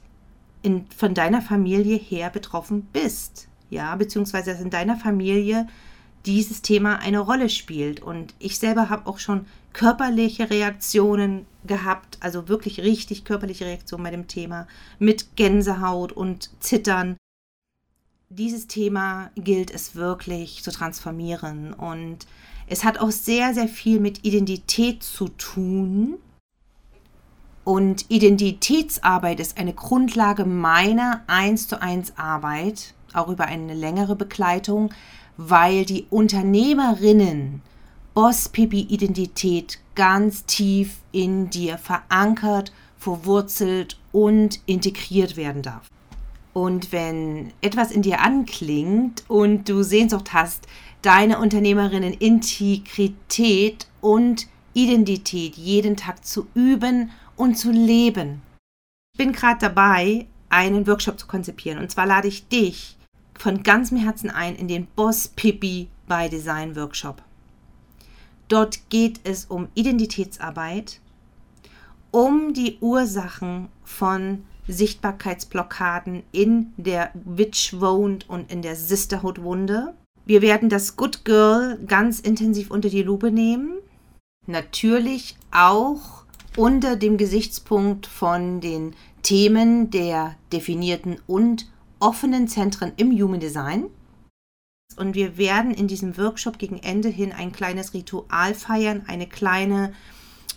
in, 0.62 0.86
von 0.96 1.14
deiner 1.14 1.42
Familie 1.42 1.96
her 1.98 2.30
betroffen 2.30 2.88
bist. 2.92 3.46
Ja, 3.68 3.94
beziehungsweise 3.94 4.52
dass 4.52 4.60
in 4.60 4.70
deiner 4.70 4.96
Familie 4.96 5.68
dieses 6.24 6.62
Thema 6.62 6.96
eine 6.96 7.20
Rolle 7.20 7.50
spielt. 7.50 8.00
Und 8.00 8.34
ich 8.38 8.58
selber 8.58 8.88
habe 8.88 9.06
auch 9.06 9.18
schon 9.18 9.44
körperliche 9.74 10.48
Reaktionen 10.48 11.46
gehabt, 11.66 12.16
also 12.20 12.48
wirklich 12.48 12.80
richtig 12.80 13.24
körperliche 13.24 13.66
Reaktionen 13.66 14.04
bei 14.04 14.10
dem 14.10 14.28
Thema, 14.28 14.66
mit 14.98 15.36
Gänsehaut 15.36 16.12
und 16.12 16.50
Zittern. 16.60 17.16
Dieses 18.32 18.68
Thema 18.68 19.32
gilt 19.34 19.72
es 19.72 19.96
wirklich 19.96 20.62
zu 20.62 20.70
transformieren 20.70 21.72
und 21.72 22.28
es 22.68 22.84
hat 22.84 22.98
auch 22.98 23.10
sehr, 23.10 23.54
sehr 23.54 23.66
viel 23.66 23.98
mit 23.98 24.24
Identität 24.24 25.02
zu 25.02 25.30
tun. 25.30 26.14
Und 27.64 28.08
Identitätsarbeit 28.08 29.40
ist 29.40 29.58
eine 29.58 29.72
Grundlage 29.72 30.44
meiner 30.44 31.24
1 31.26 31.66
zu 31.66 31.82
1 31.82 32.18
Arbeit, 32.18 32.94
auch 33.14 33.26
über 33.26 33.46
eine 33.46 33.74
längere 33.74 34.14
Begleitung, 34.14 34.94
weil 35.36 35.84
die 35.84 36.06
Unternehmerinnen 36.08 37.62
Boss-Pipi-Identität 38.14 39.80
ganz 39.96 40.44
tief 40.44 40.98
in 41.10 41.50
dir 41.50 41.78
verankert, 41.78 42.72
verwurzelt 42.96 43.98
und 44.12 44.60
integriert 44.66 45.36
werden 45.36 45.62
darf. 45.62 45.90
Und 46.52 46.92
wenn 46.92 47.52
etwas 47.60 47.92
in 47.92 48.02
dir 48.02 48.20
anklingt 48.20 49.24
und 49.28 49.68
du 49.68 49.82
Sehnsucht 49.82 50.32
hast, 50.32 50.66
deine 51.02 51.38
Unternehmerinnen 51.38 52.12
Integrität 52.12 53.86
und 54.00 54.48
Identität 54.74 55.56
jeden 55.56 55.96
Tag 55.96 56.24
zu 56.24 56.46
üben 56.54 57.10
und 57.36 57.56
zu 57.56 57.70
leben. 57.70 58.42
Ich 59.12 59.18
bin 59.18 59.32
gerade 59.32 59.60
dabei, 59.60 60.26
einen 60.48 60.86
Workshop 60.86 61.18
zu 61.18 61.26
konzipieren. 61.26 61.78
Und 61.78 61.90
zwar 61.90 62.06
lade 62.06 62.28
ich 62.28 62.48
dich 62.48 62.96
von 63.38 63.62
ganzem 63.62 63.96
Herzen 63.96 64.30
ein 64.30 64.56
in 64.56 64.68
den 64.68 64.86
Boss 64.86 65.28
Pippi 65.28 65.88
by 66.06 66.28
Design 66.28 66.76
Workshop. 66.76 67.22
Dort 68.48 68.90
geht 68.90 69.20
es 69.24 69.44
um 69.44 69.68
Identitätsarbeit, 69.74 71.00
um 72.10 72.52
die 72.52 72.78
Ursachen 72.80 73.68
von 73.84 74.44
Sichtbarkeitsblockaden 74.68 76.22
in 76.32 76.72
der 76.76 77.10
Witch 77.14 77.80
Wound 77.80 78.28
und 78.28 78.50
in 78.50 78.62
der 78.62 78.76
Sisterhood 78.76 79.42
Wunde. 79.42 79.94
Wir 80.24 80.42
werden 80.42 80.68
das 80.68 80.96
Good 80.96 81.24
Girl 81.24 81.78
ganz 81.86 82.20
intensiv 82.20 82.70
unter 82.70 82.88
die 82.88 83.02
Lupe 83.02 83.30
nehmen. 83.30 83.78
Natürlich 84.46 85.36
auch 85.50 86.24
unter 86.56 86.96
dem 86.96 87.16
Gesichtspunkt 87.16 88.06
von 88.06 88.60
den 88.60 88.94
Themen 89.22 89.90
der 89.90 90.36
definierten 90.52 91.18
und 91.26 91.70
offenen 91.98 92.48
Zentren 92.48 92.92
im 92.96 93.12
Human 93.12 93.40
Design. 93.40 93.86
Und 94.96 95.14
wir 95.14 95.38
werden 95.38 95.72
in 95.72 95.88
diesem 95.88 96.18
Workshop 96.18 96.58
gegen 96.58 96.78
Ende 96.78 97.08
hin 97.08 97.32
ein 97.32 97.52
kleines 97.52 97.94
Ritual 97.94 98.54
feiern, 98.54 99.04
eine 99.06 99.26
kleine 99.26 99.92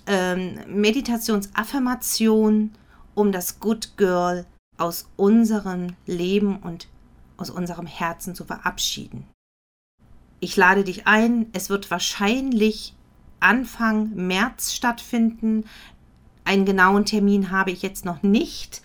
ähm, 0.07 0.59
Meditationsaffirmation, 0.67 2.71
um 3.15 3.31
das 3.31 3.59
Good 3.59 3.97
Girl 3.97 4.45
aus 4.77 5.09
unserem 5.15 5.95
Leben 6.05 6.57
und 6.57 6.87
aus 7.37 7.49
unserem 7.49 7.85
Herzen 7.85 8.35
zu 8.35 8.45
verabschieden. 8.45 9.27
Ich 10.39 10.57
lade 10.57 10.83
dich 10.83 11.07
ein, 11.07 11.47
es 11.53 11.69
wird 11.69 11.89
wahrscheinlich 11.89 12.93
Anfang 13.39 14.09
März 14.15 14.73
stattfinden. 14.73 15.65
Einen 16.43 16.65
genauen 16.65 17.05
Termin 17.05 17.51
habe 17.51 17.71
ich 17.71 17.81
jetzt 17.81 18.05
noch 18.05 18.23
nicht. 18.23 18.81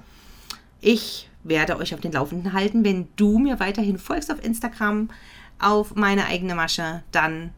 Ich 0.81 1.29
werde 1.43 1.77
euch 1.77 1.95
auf 1.95 2.01
den 2.01 2.13
Laufenden 2.13 2.53
halten. 2.53 2.85
Wenn 2.85 3.09
du 3.17 3.39
mir 3.39 3.59
weiterhin 3.61 3.99
folgst 3.99 4.31
auf 4.31 4.45
Instagram, 4.45 5.11
auf 5.59 5.95
meine 5.95 6.27
eigene 6.27 6.55
Masche, 6.55 7.03
dann 7.11 7.53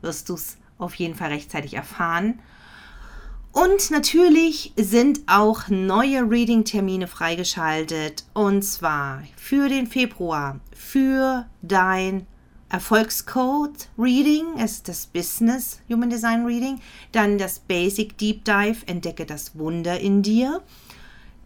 wirst 0.00 0.28
du 0.28 0.34
es 0.34 0.56
auf 0.78 0.94
jeden 0.96 1.14
Fall 1.14 1.30
rechtzeitig 1.30 1.74
erfahren. 1.74 2.40
Und 3.52 3.90
natürlich 3.90 4.72
sind 4.76 5.20
auch 5.26 5.68
neue 5.68 6.22
Reading-Termine 6.28 7.06
freigeschaltet. 7.06 8.24
Und 8.32 8.62
zwar 8.62 9.22
für 9.36 9.68
den 9.68 9.86
Februar, 9.86 10.58
für 10.74 11.46
dein 11.60 12.26
Erfolgscode 12.70 13.88
Reading, 13.98 14.56
ist 14.56 14.88
das 14.88 15.04
Business 15.06 15.80
Human 15.90 16.08
Design 16.08 16.46
Reading. 16.46 16.80
Dann 17.12 17.36
das 17.36 17.58
Basic 17.58 18.16
Deep 18.16 18.46
Dive, 18.46 18.86
entdecke 18.86 19.26
das 19.26 19.58
Wunder 19.58 20.00
in 20.00 20.22
dir 20.22 20.62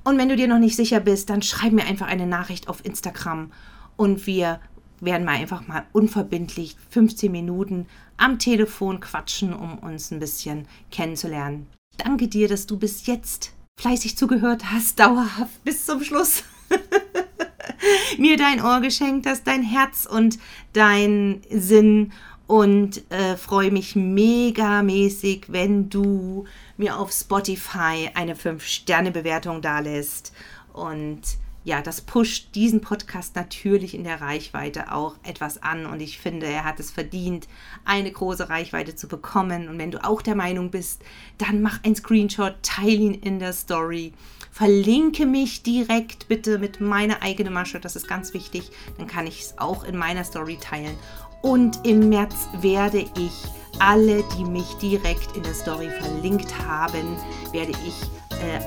Und 0.02 0.18
wenn 0.18 0.28
du 0.28 0.34
dir 0.34 0.48
noch 0.48 0.58
nicht 0.58 0.74
sicher 0.74 0.98
bist, 0.98 1.30
dann 1.30 1.42
schreib 1.42 1.72
mir 1.72 1.84
einfach 1.84 2.08
eine 2.08 2.26
Nachricht 2.26 2.68
auf 2.68 2.84
Instagram 2.84 3.52
und 3.96 4.26
wir 4.26 4.58
werden 5.00 5.24
mal 5.24 5.36
einfach 5.36 5.68
mal 5.68 5.86
unverbindlich 5.92 6.74
15 6.90 7.30
Minuten 7.30 7.86
am 8.16 8.40
Telefon 8.40 8.98
quatschen, 8.98 9.52
um 9.52 9.78
uns 9.78 10.10
ein 10.10 10.18
bisschen 10.18 10.66
kennenzulernen. 10.90 11.68
Danke 11.98 12.26
dir, 12.26 12.48
dass 12.48 12.66
du 12.66 12.78
bis 12.78 13.06
jetzt 13.06 13.52
fleißig 13.78 14.16
zugehört 14.16 14.72
hast, 14.72 14.98
dauerhaft 14.98 15.62
bis 15.64 15.84
zum 15.84 16.02
Schluss. 16.02 16.44
Mir 18.18 18.36
dein 18.36 18.62
Ohr 18.62 18.80
geschenkt 18.80 19.26
hast, 19.26 19.46
dein 19.46 19.62
Herz 19.62 20.06
und 20.06 20.38
dein 20.72 21.42
Sinn 21.50 22.12
und 22.46 23.02
äh, 23.10 23.36
freue 23.36 23.70
mich 23.70 23.96
megamäßig, 23.96 25.46
wenn 25.48 25.90
du 25.90 26.44
mir 26.76 26.98
auf 26.98 27.12
Spotify 27.12 28.10
eine 28.14 28.34
5-Sterne-Bewertung 28.34 29.60
da 29.60 29.80
lässt 29.80 30.32
und 30.72 31.20
ja, 31.66 31.82
das 31.82 32.00
pusht 32.00 32.54
diesen 32.54 32.80
Podcast 32.80 33.34
natürlich 33.34 33.92
in 33.92 34.04
der 34.04 34.20
Reichweite 34.20 34.92
auch 34.92 35.16
etwas 35.24 35.60
an 35.64 35.84
und 35.84 35.98
ich 35.98 36.20
finde, 36.20 36.46
er 36.46 36.62
hat 36.62 36.78
es 36.78 36.92
verdient, 36.92 37.48
eine 37.84 38.12
große 38.12 38.48
Reichweite 38.48 38.94
zu 38.94 39.08
bekommen. 39.08 39.68
Und 39.68 39.76
wenn 39.76 39.90
du 39.90 40.04
auch 40.04 40.22
der 40.22 40.36
Meinung 40.36 40.70
bist, 40.70 41.02
dann 41.38 41.62
mach 41.62 41.82
ein 41.82 41.96
Screenshot, 41.96 42.54
teile 42.62 42.92
ihn 42.92 43.14
in 43.14 43.40
der 43.40 43.52
Story, 43.52 44.12
verlinke 44.52 45.26
mich 45.26 45.64
direkt 45.64 46.28
bitte 46.28 46.60
mit 46.60 46.80
meiner 46.80 47.20
eigenen 47.24 47.52
Masche, 47.52 47.80
das 47.80 47.96
ist 47.96 48.06
ganz 48.06 48.32
wichtig, 48.32 48.70
dann 48.96 49.08
kann 49.08 49.26
ich 49.26 49.40
es 49.40 49.58
auch 49.58 49.82
in 49.82 49.96
meiner 49.96 50.22
Story 50.22 50.58
teilen. 50.60 50.96
Und 51.42 51.84
im 51.84 52.08
März 52.08 52.46
werde 52.60 53.04
ich 53.18 53.32
alle, 53.80 54.22
die 54.38 54.44
mich 54.44 54.72
direkt 54.74 55.36
in 55.36 55.42
der 55.42 55.54
Story 55.54 55.90
verlinkt 55.90 56.56
haben, 56.64 57.16
werde 57.50 57.72
ich 57.84 58.08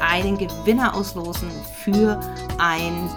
einen 0.01 0.37
Gewinner 0.37 0.95
auslosen 0.95 1.49
für 1.73 2.19
ein 2.57 3.09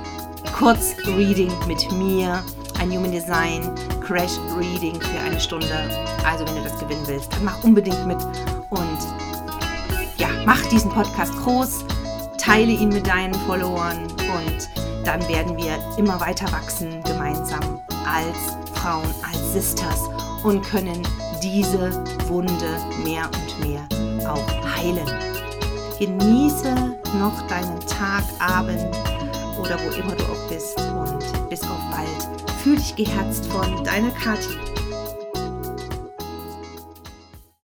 Kurzreading 0.58 1.52
mit 1.66 1.90
mir, 1.92 2.42
ein 2.80 2.90
Human 2.90 3.12
Design 3.12 3.70
Crash 4.00 4.38
Reading 4.58 5.00
für 5.00 5.18
eine 5.20 5.40
Stunde. 5.40 5.90
Also 6.24 6.46
wenn 6.46 6.56
du 6.56 6.62
das 6.62 6.78
gewinnen 6.78 7.02
willst, 7.06 7.32
dann 7.32 7.44
mach 7.44 7.62
unbedingt 7.64 8.06
mit 8.06 8.22
und 8.70 8.98
ja, 10.18 10.28
mach 10.44 10.60
diesen 10.66 10.90
Podcast 10.90 11.32
groß, 11.42 11.84
teile 12.38 12.72
ihn 12.72 12.90
mit 12.90 13.06
deinen 13.06 13.34
Followern 13.34 14.02
und 14.02 14.68
dann 15.04 15.26
werden 15.28 15.56
wir 15.56 15.78
immer 15.96 16.20
weiter 16.20 16.50
wachsen 16.52 17.02
gemeinsam 17.04 17.80
als 18.06 18.56
Frauen, 18.74 19.08
als 19.28 19.52
Sisters 19.52 20.08
und 20.44 20.62
können 20.62 21.02
diese 21.42 22.04
Wunde 22.28 22.78
mehr 23.04 23.24
und 23.24 23.68
mehr 23.68 24.28
auch 24.28 24.46
heilen. 24.76 25.41
Genieße 26.02 26.74
noch 27.20 27.46
deinen 27.46 27.78
Tag, 27.86 28.24
Abend 28.40 28.80
oder 29.56 29.78
wo 29.78 29.90
immer 29.90 30.16
du 30.16 30.24
auch 30.24 30.48
bist 30.48 30.76
und 30.76 31.48
bis 31.48 31.62
auf 31.62 31.78
bald. 31.92 32.50
Fühl 32.64 32.74
dich 32.74 32.96
geherzt 32.96 33.46
von 33.46 33.84
deiner 33.84 34.10
Kathi. 34.10 34.71